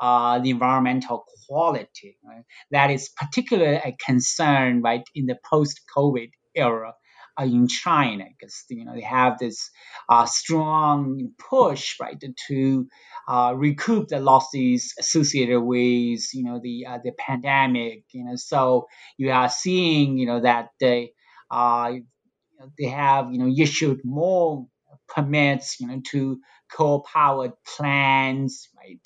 [0.00, 2.18] uh, the environmental quality.
[2.24, 2.44] Right?
[2.70, 6.94] That is particularly a concern, right, in the post-COVID era
[7.40, 9.70] uh, in China, because you know they have this
[10.08, 12.88] uh, strong push, right, to
[13.28, 18.04] uh, recoup the losses associated with you know the uh, the pandemic.
[18.12, 18.86] You know, so
[19.16, 21.12] you are seeing you know that they
[21.50, 21.92] uh,
[22.78, 24.66] they have you know issued more
[25.08, 26.40] permits you know to
[26.70, 29.00] coal-powered plants right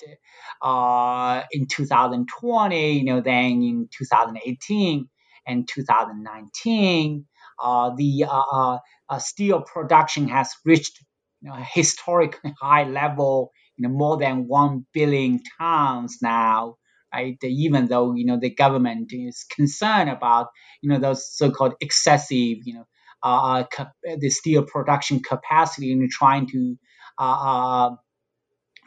[0.61, 5.07] uh, in 2020 you know then in 2018
[5.47, 7.25] and 2019
[7.61, 8.77] uh, the uh, uh,
[9.09, 11.03] uh, steel production has reached
[11.41, 16.75] you know, a historic high level you know more than 1 billion tons now
[17.13, 17.37] right?
[17.43, 20.47] Even though you know the government is concerned about
[20.81, 22.85] you know those so-called excessive you know
[23.23, 23.85] uh, uh
[24.19, 26.77] the steel production capacity and trying to
[27.19, 27.95] uh, uh,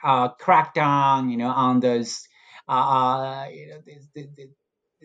[0.05, 2.27] uh, crack down, you know, on those,
[2.69, 3.79] uh, you know,
[4.15, 4.49] the, the,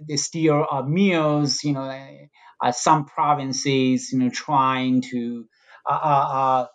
[0.07, 2.17] the, steel mills, you know,
[2.71, 5.45] some provinces, you know, trying to, you
[5.87, 6.67] know,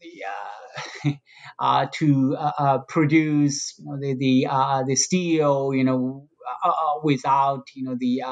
[0.00, 1.18] the,
[1.58, 6.28] uh, to uh, uh, produce you know, the the, the steel, you know,
[7.02, 8.22] without you know the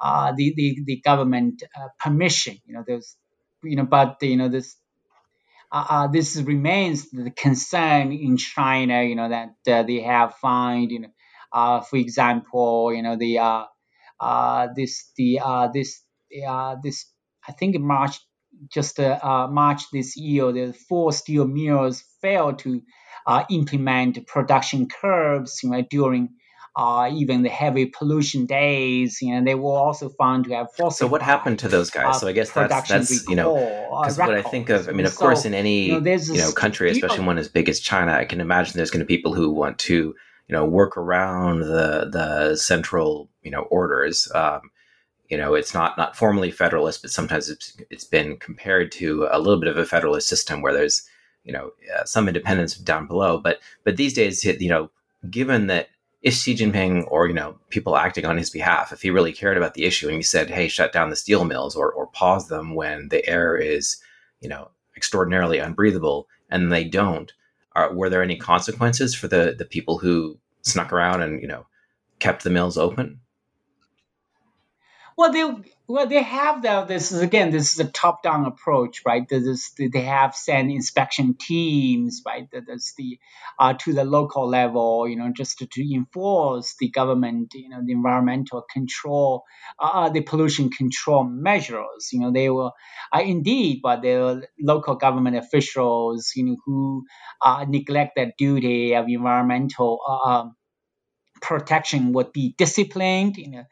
[0.00, 2.58] uh, the, the the government uh, permission.
[2.64, 3.16] You know, there's
[3.62, 4.76] you know, but you know this.
[5.72, 10.90] Uh, uh this remains the concern in China, you know, that uh, they have found,
[10.90, 11.08] you know,
[11.52, 15.38] uh, for example, you know, the uh, this the
[15.72, 16.02] this
[16.82, 17.06] this
[17.46, 18.18] I think in March
[18.72, 22.82] just March this year, the four steel mills failed to
[23.48, 26.30] implement production curbs, you know, during
[26.80, 30.90] uh, even the heavy pollution days, you know, they were also found to have fossil.
[30.92, 32.16] So what happened to those guys?
[32.16, 33.54] Uh, so I guess that's that's you know,
[34.00, 36.38] because what I think of, I mean, of so, course, in any you know, you
[36.38, 39.18] know country, especially one as big as China, I can imagine there's going to be
[39.18, 44.32] people who want to you know work around the the central you know orders.
[44.34, 44.70] Um,
[45.28, 49.38] you know, it's not not formally federalist, but sometimes it's it's been compared to a
[49.38, 51.06] little bit of a federalist system where there's
[51.44, 53.36] you know uh, some independence down below.
[53.36, 54.90] But but these days, you know,
[55.30, 55.90] given that
[56.22, 59.56] if Xi Jinping or you know people acting on his behalf, if he really cared
[59.56, 62.48] about the issue and he said, "Hey, shut down the steel mills or or pause
[62.48, 63.96] them when the air is
[64.40, 67.32] you know extraordinarily unbreathable," and they don't,
[67.74, 71.66] are, were there any consequences for the the people who snuck around and you know
[72.18, 73.20] kept the mills open?
[75.16, 75.44] Well, they
[75.90, 76.86] well they have that.
[76.86, 79.28] This is again, this is a top-down approach, right?
[79.28, 82.48] This is, they have sent inspection teams, right?
[82.52, 83.18] That's the
[83.58, 87.80] uh, to the local level, you know, just to, to enforce the government, you know,
[87.84, 89.42] the environmental control,
[89.80, 92.10] uh, uh the pollution control measures.
[92.12, 92.70] You know, they were
[93.12, 97.04] uh, indeed, but the local government officials, you know, who
[97.42, 100.56] uh, neglect their duty of environmental uh, um,
[101.42, 103.36] protection would be disciplined.
[103.36, 103.64] You know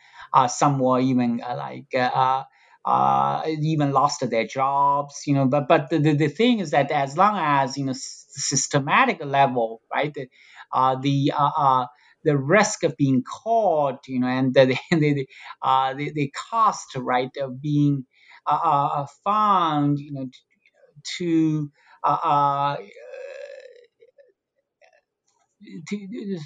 [0.49, 2.45] some were even uh, like uh,
[2.85, 5.47] uh, even lost their jobs, you know.
[5.47, 10.17] But but the, the, thing is that as long as you know systematic level, right,
[10.73, 11.87] uh, the uh,
[12.25, 15.27] the risk of being caught, you know, and the the
[15.63, 18.05] uh, the, the cost, right, of being
[18.47, 20.29] uh, found, you know,
[21.19, 21.71] to,
[22.05, 22.77] uh,
[25.89, 26.39] to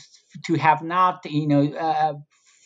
[0.47, 2.23] to have not, you know,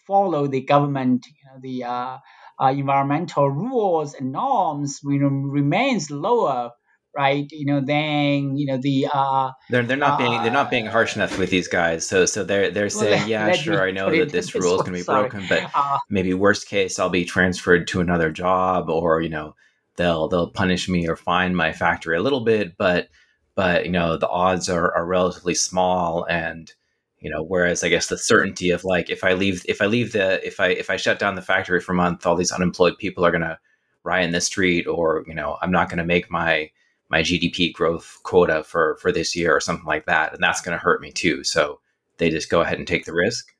[0.06, 2.18] follow the government, you know, the uh,
[2.60, 6.70] uh, environmental rules and norms, you know, remains lower,
[7.16, 7.46] right?
[7.50, 11.16] You know, than you know the uh, they're they're not being they're not being harsh
[11.16, 12.08] enough with these guys.
[12.08, 14.92] So so they're they're saying, well, yeah, sure, I know that this rule is going
[14.92, 15.28] to be sorry.
[15.28, 19.54] broken, but uh, maybe worst case, I'll be transferred to another job, or you know,
[19.96, 23.08] they'll they'll punish me or fine my factory a little bit, but
[23.54, 26.72] but you know, the odds are are relatively small and
[27.20, 30.12] you know whereas i guess the certainty of like if i leave if i leave
[30.12, 32.96] the if i if i shut down the factory for a month all these unemployed
[32.98, 33.58] people are going to
[34.04, 36.70] riot in the street or you know i'm not going to make my
[37.08, 40.76] my gdp growth quota for for this year or something like that and that's going
[40.76, 41.44] to hurt me too.
[41.44, 41.80] So
[42.18, 43.52] they just go ahead and take the risk.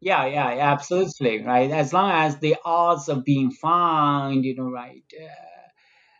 [0.00, 1.70] Yeah yeah absolutely right?
[1.70, 5.04] As long as the odds of being fined you know right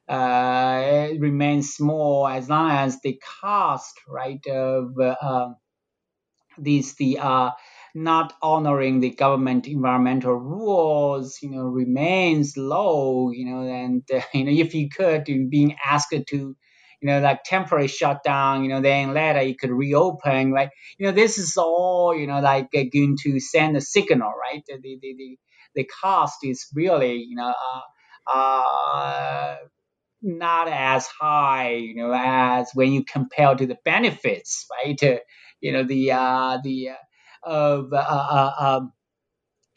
[0.08, 5.50] uh, uh, remains small as long as the cost right of uh,
[6.58, 7.50] these the uh,
[7.94, 14.44] not honoring the government environmental rules, you know, remains low, you know, and uh, you
[14.44, 16.56] know if you could being asked to, you
[17.02, 20.70] know, like temporary shutdown, you know, then later you could reopen, right?
[20.98, 24.62] You know, this is all, you know, like uh, going to send a signal, right?
[24.66, 25.38] The the the,
[25.74, 27.52] the cost is really, you know,
[28.28, 29.56] uh, uh,
[30.22, 35.20] not as high, you know, as when you compare to the benefits, right?
[35.62, 36.94] You know the uh, the uh,
[37.42, 38.92] of uh, uh, um,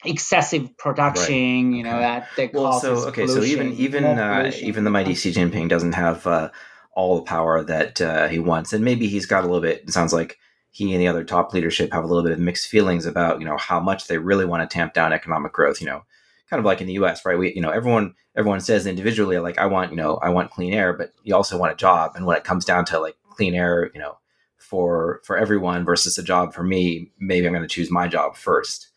[0.04, 1.76] excessive production, right.
[1.76, 5.14] you know, that, that well, so okay, pollution, so even even uh, even the mighty
[5.14, 6.50] Xi Jinping doesn't have uh,
[6.92, 9.82] all the power that uh, he wants, and maybe he's got a little bit.
[9.82, 10.38] It sounds like
[10.70, 13.46] he and the other top leadership have a little bit of mixed feelings about you
[13.46, 15.80] know how much they really want to tamp down economic growth.
[15.80, 16.04] You know,
[16.50, 17.38] kind of like in the U.S., right?
[17.38, 20.74] We you know everyone everyone says individually like I want you know I want clean
[20.74, 23.54] air, but you also want a job, and when it comes down to like clean
[23.54, 24.18] air, you know
[24.66, 28.36] for for everyone versus a job for me, maybe I'm going to choose my job
[28.36, 28.88] first.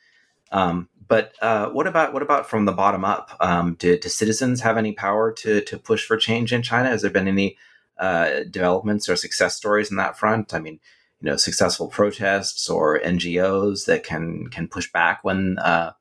[0.51, 3.35] Um, but uh, what about what about from the bottom up?
[3.39, 6.89] Um, do, do, citizens have any power to to push for change in China?
[6.89, 7.57] Has there been any
[7.97, 10.53] uh, developments or success stories in that front?
[10.53, 10.79] I mean,
[11.21, 15.91] you know, successful protests or NGOs that can can push back when uh,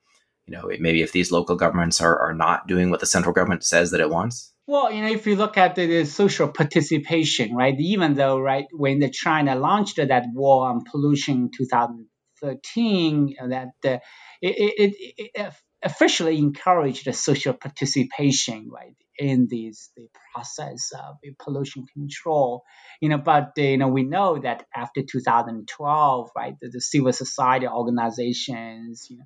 [0.47, 3.65] you know maybe if these local governments are are not doing what the central government
[3.65, 4.53] says that it wants.
[4.69, 8.67] Well, you know, if you look at the, the, social participation, right, even though, right,
[8.71, 13.99] when the China launched that war on pollution in 2013, that uh,
[14.43, 15.53] it, it, it,
[15.83, 22.63] officially encouraged the social participation, right, in these the process of pollution control.
[23.01, 27.67] You know, but you know, we know that after 2012, right, the, the civil society
[27.67, 29.25] organizations, you know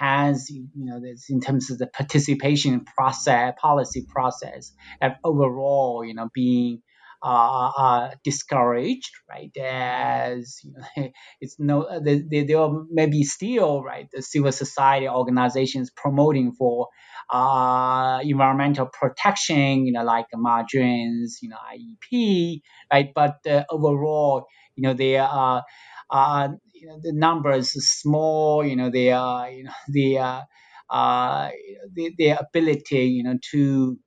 [0.00, 6.28] has, you know, in terms of the participation process, policy process, have overall, you know,
[6.34, 6.80] being
[7.22, 9.54] uh, uh, discouraged, right?
[9.58, 15.90] As you know, it's no, there, there are maybe still, right, the civil society organizations
[15.90, 16.88] promoting for
[17.28, 23.10] uh, environmental protection, you know, like Ma Jun's, you know, IEP, right?
[23.14, 24.46] But uh, overall,
[24.76, 25.62] you know, they are
[26.10, 26.48] uh,
[26.80, 28.64] you know the numbers are small.
[28.64, 30.42] You know they are you know the uh,
[30.90, 31.50] uh,
[31.94, 33.98] the, their ability you know to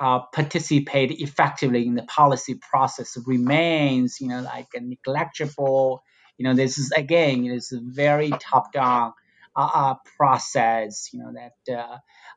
[0.00, 6.02] uh, participate effectively in the policy process remains you know like a negligible.
[6.38, 9.12] You know this is again it's a very top down
[9.56, 11.08] uh, uh, process.
[11.12, 11.78] You know that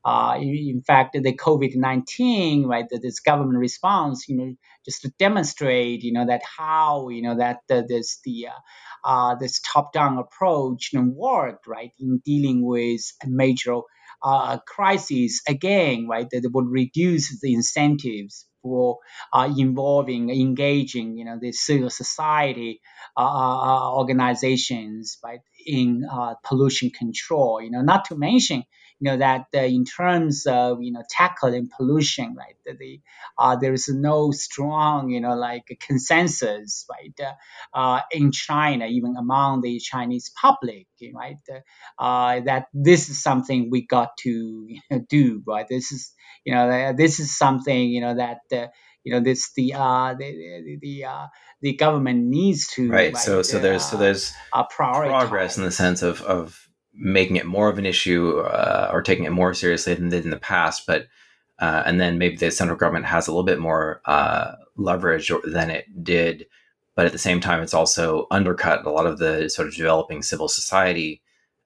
[0.05, 6.03] uh, uh, in fact, the COVID-19, right, this government response, you know, just to demonstrate,
[6.03, 10.91] you know, that how, you know, that uh, this the uh, uh, this top-down approach
[10.93, 13.79] you know, worked, right, in dealing with a major
[14.23, 18.97] uh, crisis again, right, that would reduce the incentives for
[19.33, 22.81] uh, involving, engaging, you know, the civil society
[23.15, 27.61] uh, uh organizations, right, in uh, pollution control.
[27.61, 28.63] You know, not to mention,
[28.99, 32.99] you know that uh, in terms of you know tackling pollution right the,
[33.37, 39.15] uh, there is no strong you know like consensus right uh, uh in China even
[39.17, 41.37] among the Chinese public right
[41.99, 45.67] uh, that this is something we got to you know, do right?
[45.67, 48.67] This is you know this is something you know that uh,
[49.03, 50.31] you know this the uh the
[50.65, 51.27] the, the uh
[51.61, 55.71] the government needs to right, right so so there's so there's uh, progress in the
[55.71, 56.66] sense of of
[56.97, 60.25] making it more of an issue uh, or taking it more seriously than they did
[60.25, 60.85] in the past.
[60.85, 61.07] But
[61.59, 65.71] uh, and then maybe the central government has a little bit more uh, leverage than
[65.71, 66.45] it did,
[66.95, 70.21] but at the same time, it's also undercut a lot of the sort of developing
[70.21, 71.21] civil society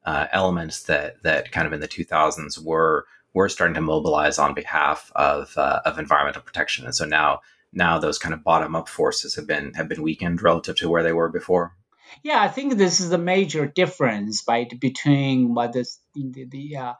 [0.05, 4.53] uh, elements that that kind of in the 2000s were were starting to mobilize on
[4.53, 6.85] behalf of uh, of environmental protection.
[6.85, 7.41] And so now
[7.73, 11.03] now those kind of bottom up forces have been have been weakened relative to where
[11.03, 11.75] they were before.
[12.23, 16.93] Yeah, I think this is the major difference, right, between what this the the, uh,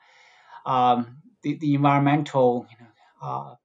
[0.66, 2.92] um, the, the environmental you know,
[3.28, 3.56] uh,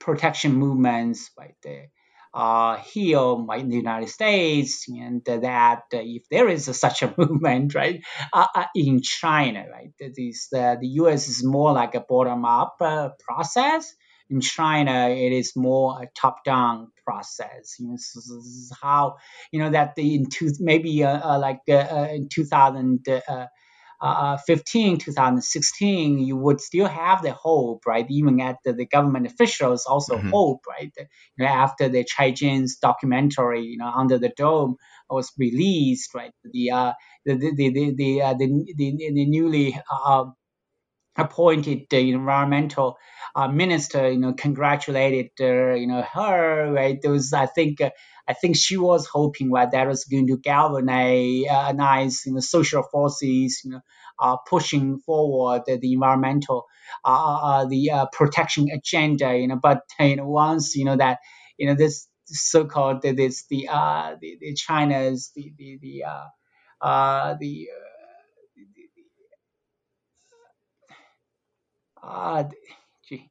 [0.00, 1.88] protection movements, right, the,
[2.34, 7.14] uh, here right, in the United States, and that if there is a, such a
[7.18, 11.28] movement, right, uh, uh, in China, right, this the U.S.
[11.28, 13.94] is more like a bottom-up uh, process,
[14.30, 17.76] in China, it is more a top-down process.
[17.78, 19.16] You know, this is how
[19.50, 26.18] you know that the, in two, maybe uh, uh, like uh, uh in 2015, 2016,
[26.18, 28.06] you would still have the hope, right?
[28.10, 30.30] Even at the, the government officials also mm-hmm.
[30.30, 30.92] hope, right?
[30.96, 31.06] You
[31.38, 34.76] know, after the Chai Jing's documentary, you know, Under the Dome
[35.08, 36.32] was released, right?
[36.44, 36.92] The uh,
[37.24, 38.46] the the the the, the, uh, the,
[38.76, 40.24] the, the newly uh,
[41.16, 42.96] appointed the environmental
[43.36, 47.00] uh, minister, you know, congratulated, uh, you know, her, right?
[47.02, 47.90] Those, I think, uh,
[48.28, 51.72] I think she was hoping right, that was going to galvanize, uh,
[52.26, 53.80] you know, social forces, you know,
[54.20, 56.66] uh, pushing forward the, environmental,
[57.04, 59.58] uh, the protection agenda, you know.
[59.62, 61.18] But you know, once you know that,
[61.58, 63.66] you know, this so-called this the
[64.20, 66.04] the, the China's the the the
[66.80, 67.68] uh the
[72.08, 72.44] uh,
[73.08, 73.30] gee,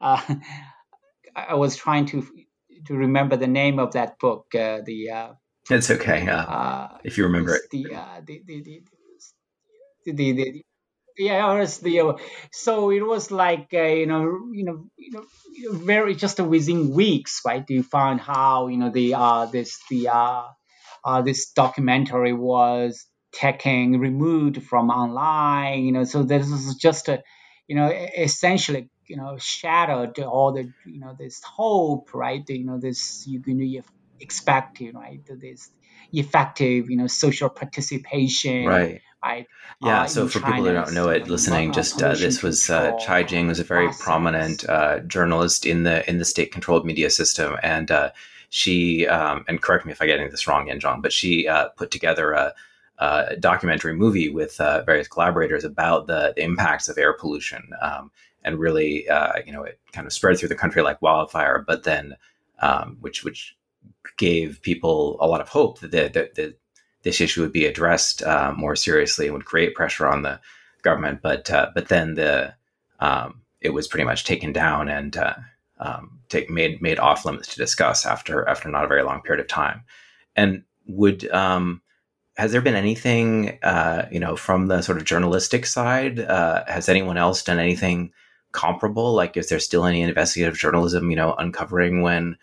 [0.00, 0.34] uh,
[1.34, 2.26] I was trying to
[2.86, 4.46] to remember the name of that book.
[4.54, 5.32] Uh, the uh,
[5.68, 7.62] it's okay uh, uh, if you remember it.
[7.70, 8.82] The, uh, the, the, the,
[10.06, 10.64] the, the, the
[11.18, 12.18] yeah, it was the
[12.52, 14.22] so it was like uh, you know
[14.52, 15.24] you know you know
[15.72, 17.64] very just within weeks, right?
[17.68, 20.44] You find how you know the uh this the uh,
[21.04, 25.84] uh this documentary was taken removed from online.
[25.84, 27.22] You know, so this is just a
[27.70, 32.42] you know, essentially, you know, shattered all the, you know, this hope, right?
[32.48, 33.82] You know, this you're going to
[34.18, 35.20] expect, you know, right?
[35.24, 35.70] This
[36.12, 39.00] effective, you know, social participation, right?
[39.22, 39.46] Right.
[39.84, 40.02] Yeah.
[40.02, 42.96] Uh, so for China's, people who don't know it, listening, just uh, this was uh,
[42.98, 44.02] Chai Jing was a very process.
[44.02, 48.10] prominent uh, journalist in the in the state-controlled media system, and uh,
[48.48, 51.92] she um, and correct me if I get this wrong, Yanzhong, but she uh, put
[51.92, 52.52] together a
[53.00, 57.70] uh, documentary movie with uh, various collaborators about the, the, impacts of air pollution.
[57.80, 58.10] Um,
[58.44, 61.84] and really, uh, you know, it kind of spread through the country like wildfire, but
[61.84, 62.16] then,
[62.60, 63.56] um, which which
[64.18, 66.54] gave people a lot of hope that, that,
[67.02, 70.38] this issue would be addressed uh, more seriously and would create pressure on the
[70.82, 71.22] government.
[71.22, 72.54] But uh, but then the
[73.00, 75.16] um, it was pretty much taken down and
[75.78, 79.40] um, take, made made off limits to discuss after after not a very long period
[79.40, 79.84] of time.
[80.36, 81.80] And would um,
[82.36, 86.20] has there been anything, uh, you know, from the sort of journalistic side?
[86.20, 88.12] Uh, has anyone else done anything
[88.52, 89.12] comparable?
[89.12, 92.36] Like, is there still any investigative journalism, you know, uncovering when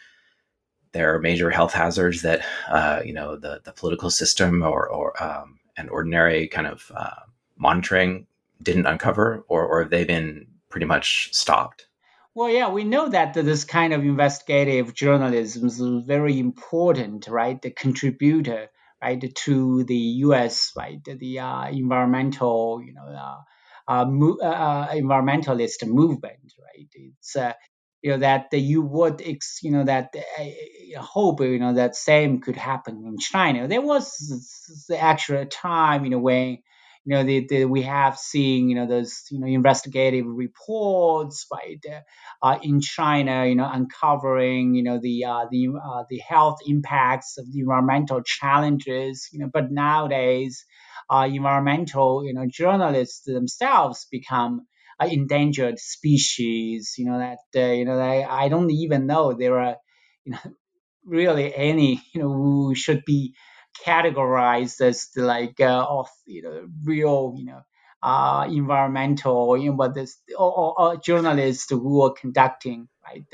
[0.92, 5.22] there are major health hazards that, uh, you know, the the political system or or
[5.24, 7.22] um, an ordinary kind of uh,
[7.58, 8.28] monitoring
[8.62, 11.88] didn't uncover, or or have they been pretty much stopped?
[12.36, 17.60] Well, yeah, we know that this kind of investigative journalism is very important, right?
[17.60, 18.70] The contributor
[19.02, 20.72] right, to the U.S.
[20.78, 23.38] right, the uh, environmental, you know, uh,
[23.91, 26.88] uh, mo- uh, environmentalist movement, right?
[26.93, 27.36] It's
[28.02, 32.39] you know that you would ex- you know that uh, hope you know that same
[32.41, 33.68] could happen in China.
[33.68, 36.60] There was the actual time you know when
[37.08, 41.84] you know the, the, we have seen you know those you know investigative reports right
[42.43, 47.38] uh, in China you know uncovering you know the uh, the uh, the health impacts
[47.38, 50.66] of the environmental challenges you know but nowadays
[51.10, 54.68] uh, environmental you know journalists themselves become
[55.01, 56.95] endangered species.
[56.97, 59.78] You know that uh, you know I, I don't even know there are
[60.26, 60.39] you know
[61.05, 63.34] really any you know who should be
[63.86, 67.61] categorized as the, like uh, of you know real you know
[68.03, 73.25] uh, environmental you know but this or, or, or journalists who are conducting right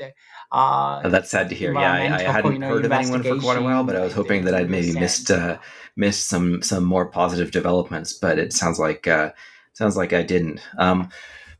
[0.52, 1.72] uh, oh, that's sad to hear.
[1.72, 4.00] Yeah I, I hadn't you know, heard of anyone for quite a while but I
[4.00, 5.58] was hoping that I'd maybe missed uh,
[5.96, 9.32] missed some some more positive developments but it sounds like uh,
[9.74, 10.60] sounds like I didn't.
[10.78, 11.10] Um,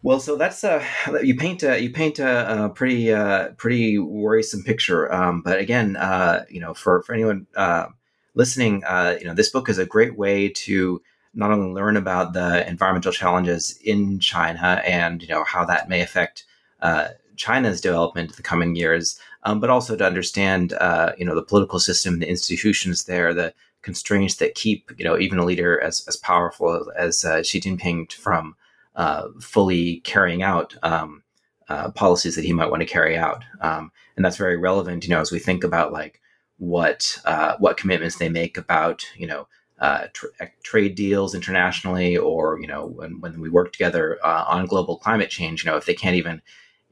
[0.02, 0.84] well, so that's uh,
[1.22, 5.12] you paint a you paint a, a pretty uh, pretty worrisome picture.
[5.12, 7.86] Um, but again, uh, you know, for for anyone uh,
[8.34, 11.00] listening, uh, you know, this book is a great way to
[11.34, 16.00] not only learn about the environmental challenges in China and you know how that may
[16.00, 16.44] affect
[16.80, 21.34] uh, China's development in the coming years, um, but also to understand uh, you know
[21.34, 25.80] the political system, the institutions there, the constraints that keep you know even a leader
[25.80, 28.56] as as powerful as uh, Xi Jinping from
[28.96, 31.22] uh, fully carrying out um,
[31.68, 33.44] uh, policies that he might want to carry out.
[33.60, 36.20] Um, and that's very relevant, you know, as we think about like
[36.58, 39.46] what uh, what commitments they make about, you know,
[39.80, 44.66] uh, tra- trade deals internationally, or you know, when, when we work together uh, on
[44.66, 45.64] global climate change.
[45.64, 46.42] You know, if they can't even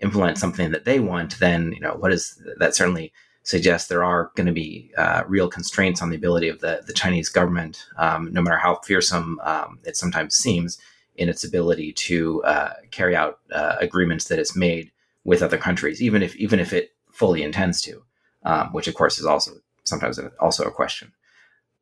[0.01, 2.75] implement something that they want, then you know, what is that?
[2.75, 3.13] Certainly
[3.45, 6.93] suggests there are going to be uh, real constraints on the ability of the the
[6.93, 10.79] Chinese government, um, no matter how fearsome um, it sometimes seems
[11.17, 14.91] in its ability to uh, carry out uh, agreements that it's made
[15.25, 18.03] with other countries, even if even if it fully intends to,
[18.45, 19.53] um, which of course is also
[19.85, 21.13] sometimes also a question.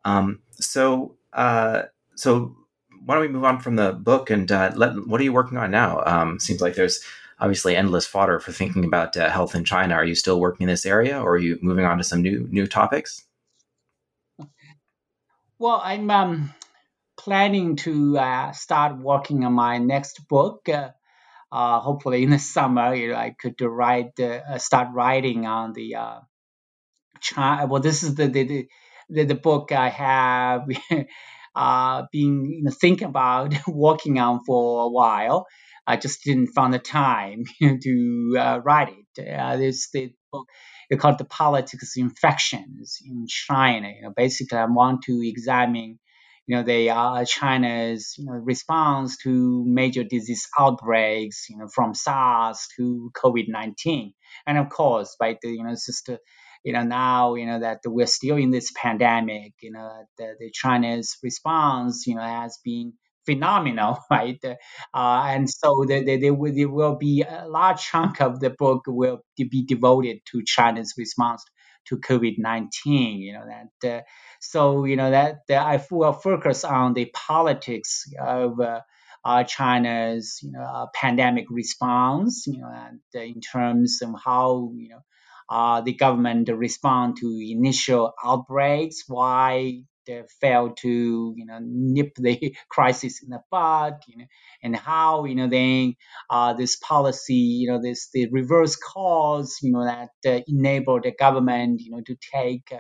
[0.04, 1.82] Um, so uh,
[2.14, 2.56] so
[3.04, 5.58] why don't we move on from the book and uh, let what are you working
[5.58, 6.02] on now?
[6.04, 7.02] Um, seems like there's
[7.38, 9.94] obviously endless fodder for thinking about uh, health in China.
[9.94, 12.46] Are you still working in this area, or are you moving on to some new
[12.50, 13.24] new topics?
[15.58, 16.54] Well, I'm um,
[17.18, 20.68] planning to uh, start working on my next book.
[20.68, 20.90] Uh,
[21.52, 25.96] uh, hopefully in the summer, you know, I could write, uh, start writing on the
[27.36, 28.68] uh, Well, this is the the,
[29.08, 30.68] the, the book I have
[31.56, 35.46] uh, been you know, thinking about working on for a while.
[35.86, 39.28] I just didn't find the time to uh, write it.
[39.28, 40.46] Uh, this the book
[40.90, 43.88] it's called the politics of infections in China.
[43.94, 45.98] You know, basically, I want to examine
[46.46, 51.94] you know, they are China's you know, response to major disease outbreaks, you know, from
[51.94, 54.12] SARS to COVID-19.
[54.46, 56.10] And of course, by the, you know, it's just,
[56.64, 60.50] you know, now, you know, that we're still in this pandemic, you know, the, the
[60.52, 62.92] China's response, you know, has been
[63.26, 64.38] phenomenal, right?
[64.44, 69.20] Uh, and so there, there, will, will be a large chunk of the book will
[69.36, 71.44] be devoted to China's response
[71.86, 73.20] to COVID nineteen.
[73.20, 73.98] You know that.
[73.98, 74.02] Uh,
[74.40, 78.60] so you know that, that I will focus on the politics of.
[78.60, 78.80] Uh,
[79.22, 84.88] uh, China's you know pandemic response, you know, and uh, in terms of how you
[84.88, 85.00] know
[85.50, 92.56] uh, the government respond to initial outbreaks, why they failed to you know nip the
[92.70, 94.24] crisis in the bud you know
[94.62, 95.94] and how you know then
[96.30, 101.12] uh, this policy you know this the reverse cause you know that uh, enable the
[101.12, 102.72] government you know to take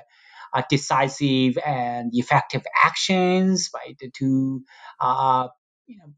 [0.54, 4.62] uh, decisive and effective actions right to
[5.00, 5.48] uh,
[5.86, 6.12] you know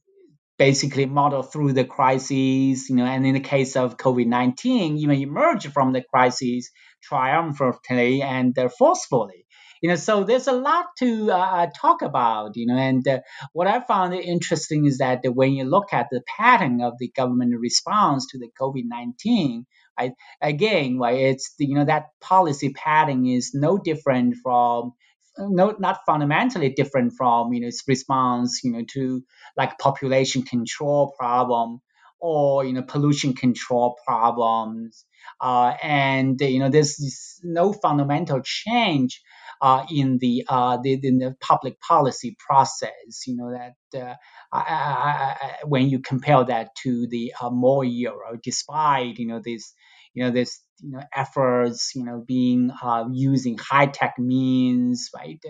[0.62, 5.66] basically model through the crises, you know, and in the case of COVID-19, even emerge
[5.66, 6.70] from the crisis
[7.02, 9.44] triumphantly and forcefully.
[9.82, 13.18] You know so there's a lot to uh, uh, talk about you know and uh,
[13.52, 17.58] what i found interesting is that when you look at the pattern of the government
[17.58, 19.64] response to the covid-19
[19.98, 24.92] right, again right, it's you know that policy pattern is no different from
[25.38, 29.22] no, not fundamentally different from you know its response you know to
[29.56, 31.80] like population control problem
[32.20, 35.04] or you know pollution control problems
[35.40, 39.22] uh, and you know there's no fundamental change
[39.62, 43.26] uh, in the, uh, the in the public policy process.
[43.26, 44.14] You know that uh,
[44.52, 49.40] I, I, I, when you compare that to the uh, Mao era, despite you know
[49.42, 49.72] this
[50.14, 55.40] you know, there's you know efforts, you know, being uh, using high tech means, right?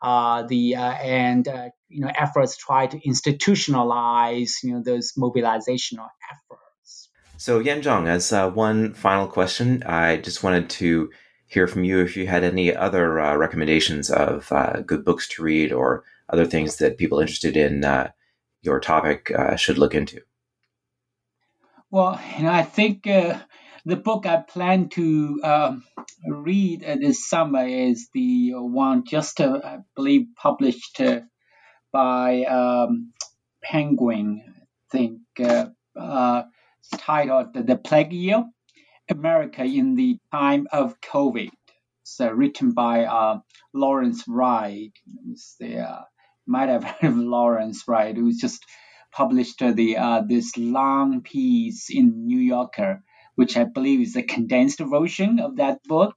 [0.00, 6.08] Uh, the uh, and uh, you know efforts try to institutionalize, you know, those mobilizational
[6.30, 7.10] efforts.
[7.36, 11.10] So Yanzhong, as uh, one final question, I just wanted to
[11.46, 14.50] hear from you if you had any other uh, recommendations of
[14.86, 17.84] good books to read or other things that people interested in
[18.62, 20.22] your topic should look into.
[21.90, 23.38] Well, you know, I think uh,
[23.86, 25.84] the book I plan to um,
[26.26, 31.20] read uh, this summer is the one just, uh, I believe, published uh,
[31.92, 33.12] by um,
[33.62, 34.42] Penguin.
[34.48, 35.66] I think uh,
[35.98, 36.42] uh,
[36.98, 38.44] titled "The Plague Year:
[39.08, 41.50] America in the Time of COVID."
[42.02, 43.40] It's written by
[43.72, 44.92] Lawrence Wright.
[45.60, 46.06] The,
[46.44, 48.64] might have heard of Lawrence Wright, who's just
[49.12, 53.02] published the uh, this long piece in New Yorker,
[53.36, 56.14] which I believe is a condensed version of that book.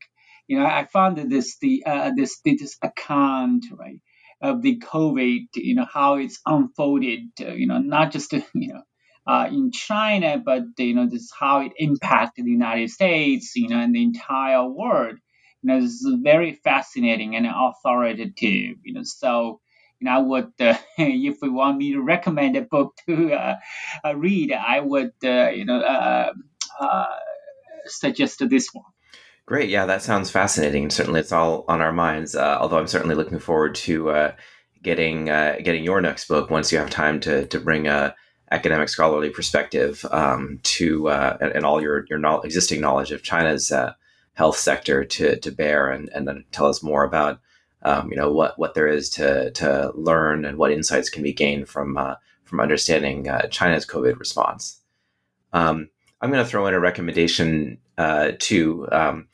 [0.47, 4.01] You know, I found this the uh, this this account right
[4.41, 8.82] of the COVID, you know, how it's unfolded, uh, you know, not just you know.
[9.28, 13.78] Uh, in China, but you know this how it impacted the United States, you know,
[13.78, 15.17] and the entire world.
[15.61, 18.78] You know, this is very fascinating and authoritative.
[18.84, 19.59] You know, so
[19.99, 23.57] you know, I would, uh, if you want me to recommend a book to uh,
[24.03, 26.34] uh read, I would, uh, you know,
[26.80, 27.07] uh, uh,
[27.86, 28.86] suggest this one.
[29.45, 30.89] Great, yeah, that sounds fascinating.
[30.89, 32.36] Certainly, it's all on our minds.
[32.36, 34.32] although I'm certainly looking forward to
[34.84, 38.15] getting getting your next book once you have time to to bring a
[38.51, 43.71] academic scholarly perspective um, to and, and, all your your no- existing knowledge of China's
[44.34, 47.39] health sector to to bear and and then tell us more about
[47.82, 51.34] um, you know what what there is to to learn and what insights can be
[51.34, 54.80] gained from uh, from understanding uh, China's COVID response.
[55.53, 55.89] Um,
[56.22, 58.32] I'm going to throw in a recommendation uh.
[58.91, 59.28] Um,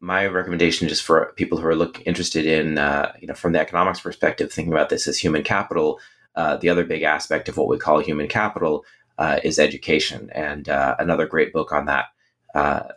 [0.00, 3.60] my recommendation, just for people who are look interested in, uh, you know, from the
[3.60, 5.98] economics perspective, thinking about this as human capital.
[6.36, 8.84] Uh, the other big aspect of what we call human capital
[9.18, 12.06] uh, is education, and another great book on that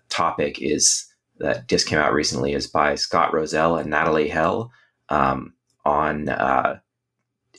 [0.10, 4.72] topic is that just came out recently is by Scott Rozelle and Natalie Hell
[5.10, 5.54] um,
[5.86, 6.80] on uh,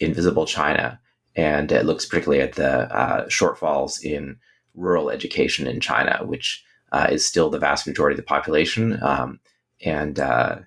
[0.00, 1.00] Invisible China,
[1.34, 4.36] and it looks particularly at the uh, shortfalls in
[4.74, 9.40] rural education in China, which uh, is still the vast majority of the population, um,
[9.84, 10.58] and uh,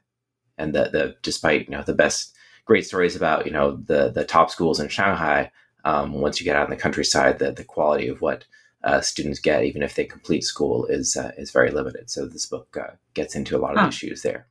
[0.58, 2.36] and the the despite you know the best
[2.66, 5.51] great stories about you know the the top schools in Shanghai.
[5.84, 8.45] Um, once you get out in the countryside, the the quality of what
[8.84, 12.10] uh, students get, even if they complete school, is uh, is very limited.
[12.10, 14.47] So this book uh, gets into a lot of issues there.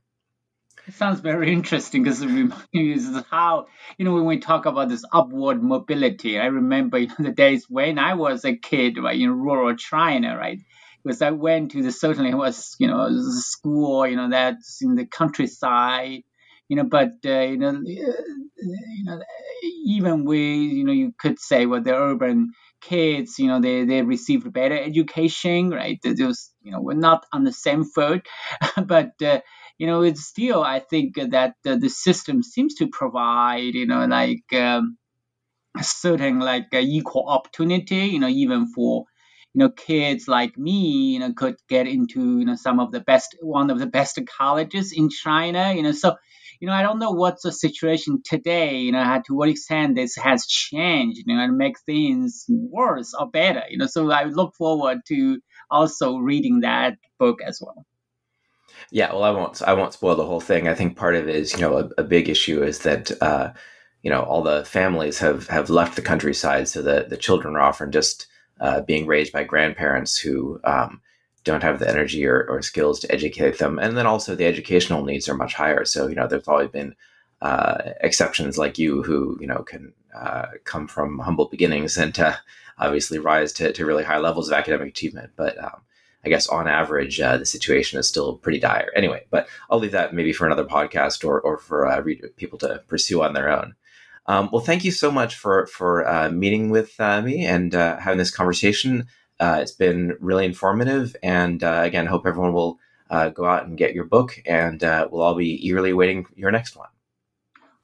[0.87, 3.67] It sounds very interesting because it reminds how,
[3.97, 7.65] you know, when we talk about this upward mobility, I remember you know, the days
[7.69, 10.59] when I was a kid, right, in rural China, right?
[11.03, 15.05] Because I went to the, certainly was, you know, school, you know, that's in the
[15.05, 16.23] countryside,
[16.67, 18.21] you know, but, uh, you know, uh,
[18.57, 19.19] you know,
[19.85, 24.01] even we, you know, you could say, well, the urban kids, you know, they, they
[24.01, 25.99] received better education, right?
[26.03, 28.27] They just, you know, we're not on the same foot,
[28.85, 29.39] but, uh,
[29.77, 34.05] you know, it's still, I think that the, the system seems to provide, you know,
[34.05, 34.97] like um,
[35.81, 39.05] certain like uh, equal opportunity, you know, even for,
[39.53, 43.01] you know, kids like me, you know, could get into, you know, some of the
[43.01, 46.15] best, one of the best colleges in China, you know, so,
[46.59, 50.15] you know, I don't know what's the situation today, you know, to what extent this
[50.15, 53.87] has changed, you know, and make things worse or better, you know.
[53.87, 57.85] So I look forward to also reading that book as well.
[58.91, 59.61] Yeah, well, I won't.
[59.61, 60.67] I won't spoil the whole thing.
[60.67, 63.51] I think part of it is, you know, a, a big issue is that, uh,
[64.03, 67.61] you know, all the families have have left the countryside, so that the children are
[67.61, 68.27] often just
[68.59, 71.01] uh, being raised by grandparents who um,
[71.43, 75.03] don't have the energy or, or, skills to educate them, and then also the educational
[75.03, 75.85] needs are much higher.
[75.85, 76.95] So, you know, there's always been
[77.41, 82.17] uh, exceptions like you who, you know, can uh, come from humble beginnings and
[82.77, 85.81] obviously rise to, to really high levels of academic achievement, but um,
[86.25, 88.91] I guess on average, uh, the situation is still pretty dire.
[88.95, 92.01] Anyway, but I'll leave that maybe for another podcast or, or for uh,
[92.35, 93.75] people to pursue on their own.
[94.25, 97.97] Um, well, thank you so much for for uh, meeting with uh, me and uh,
[97.97, 99.07] having this conversation.
[99.39, 104.05] Uh, it's been really informative, and again, hope everyone will go out and get your
[104.05, 106.87] book, and we'll all be eagerly waiting your next one.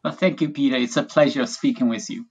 [0.04, 0.78] Well, thank you, Peter.
[0.78, 2.26] It's a pleasure speaking with you.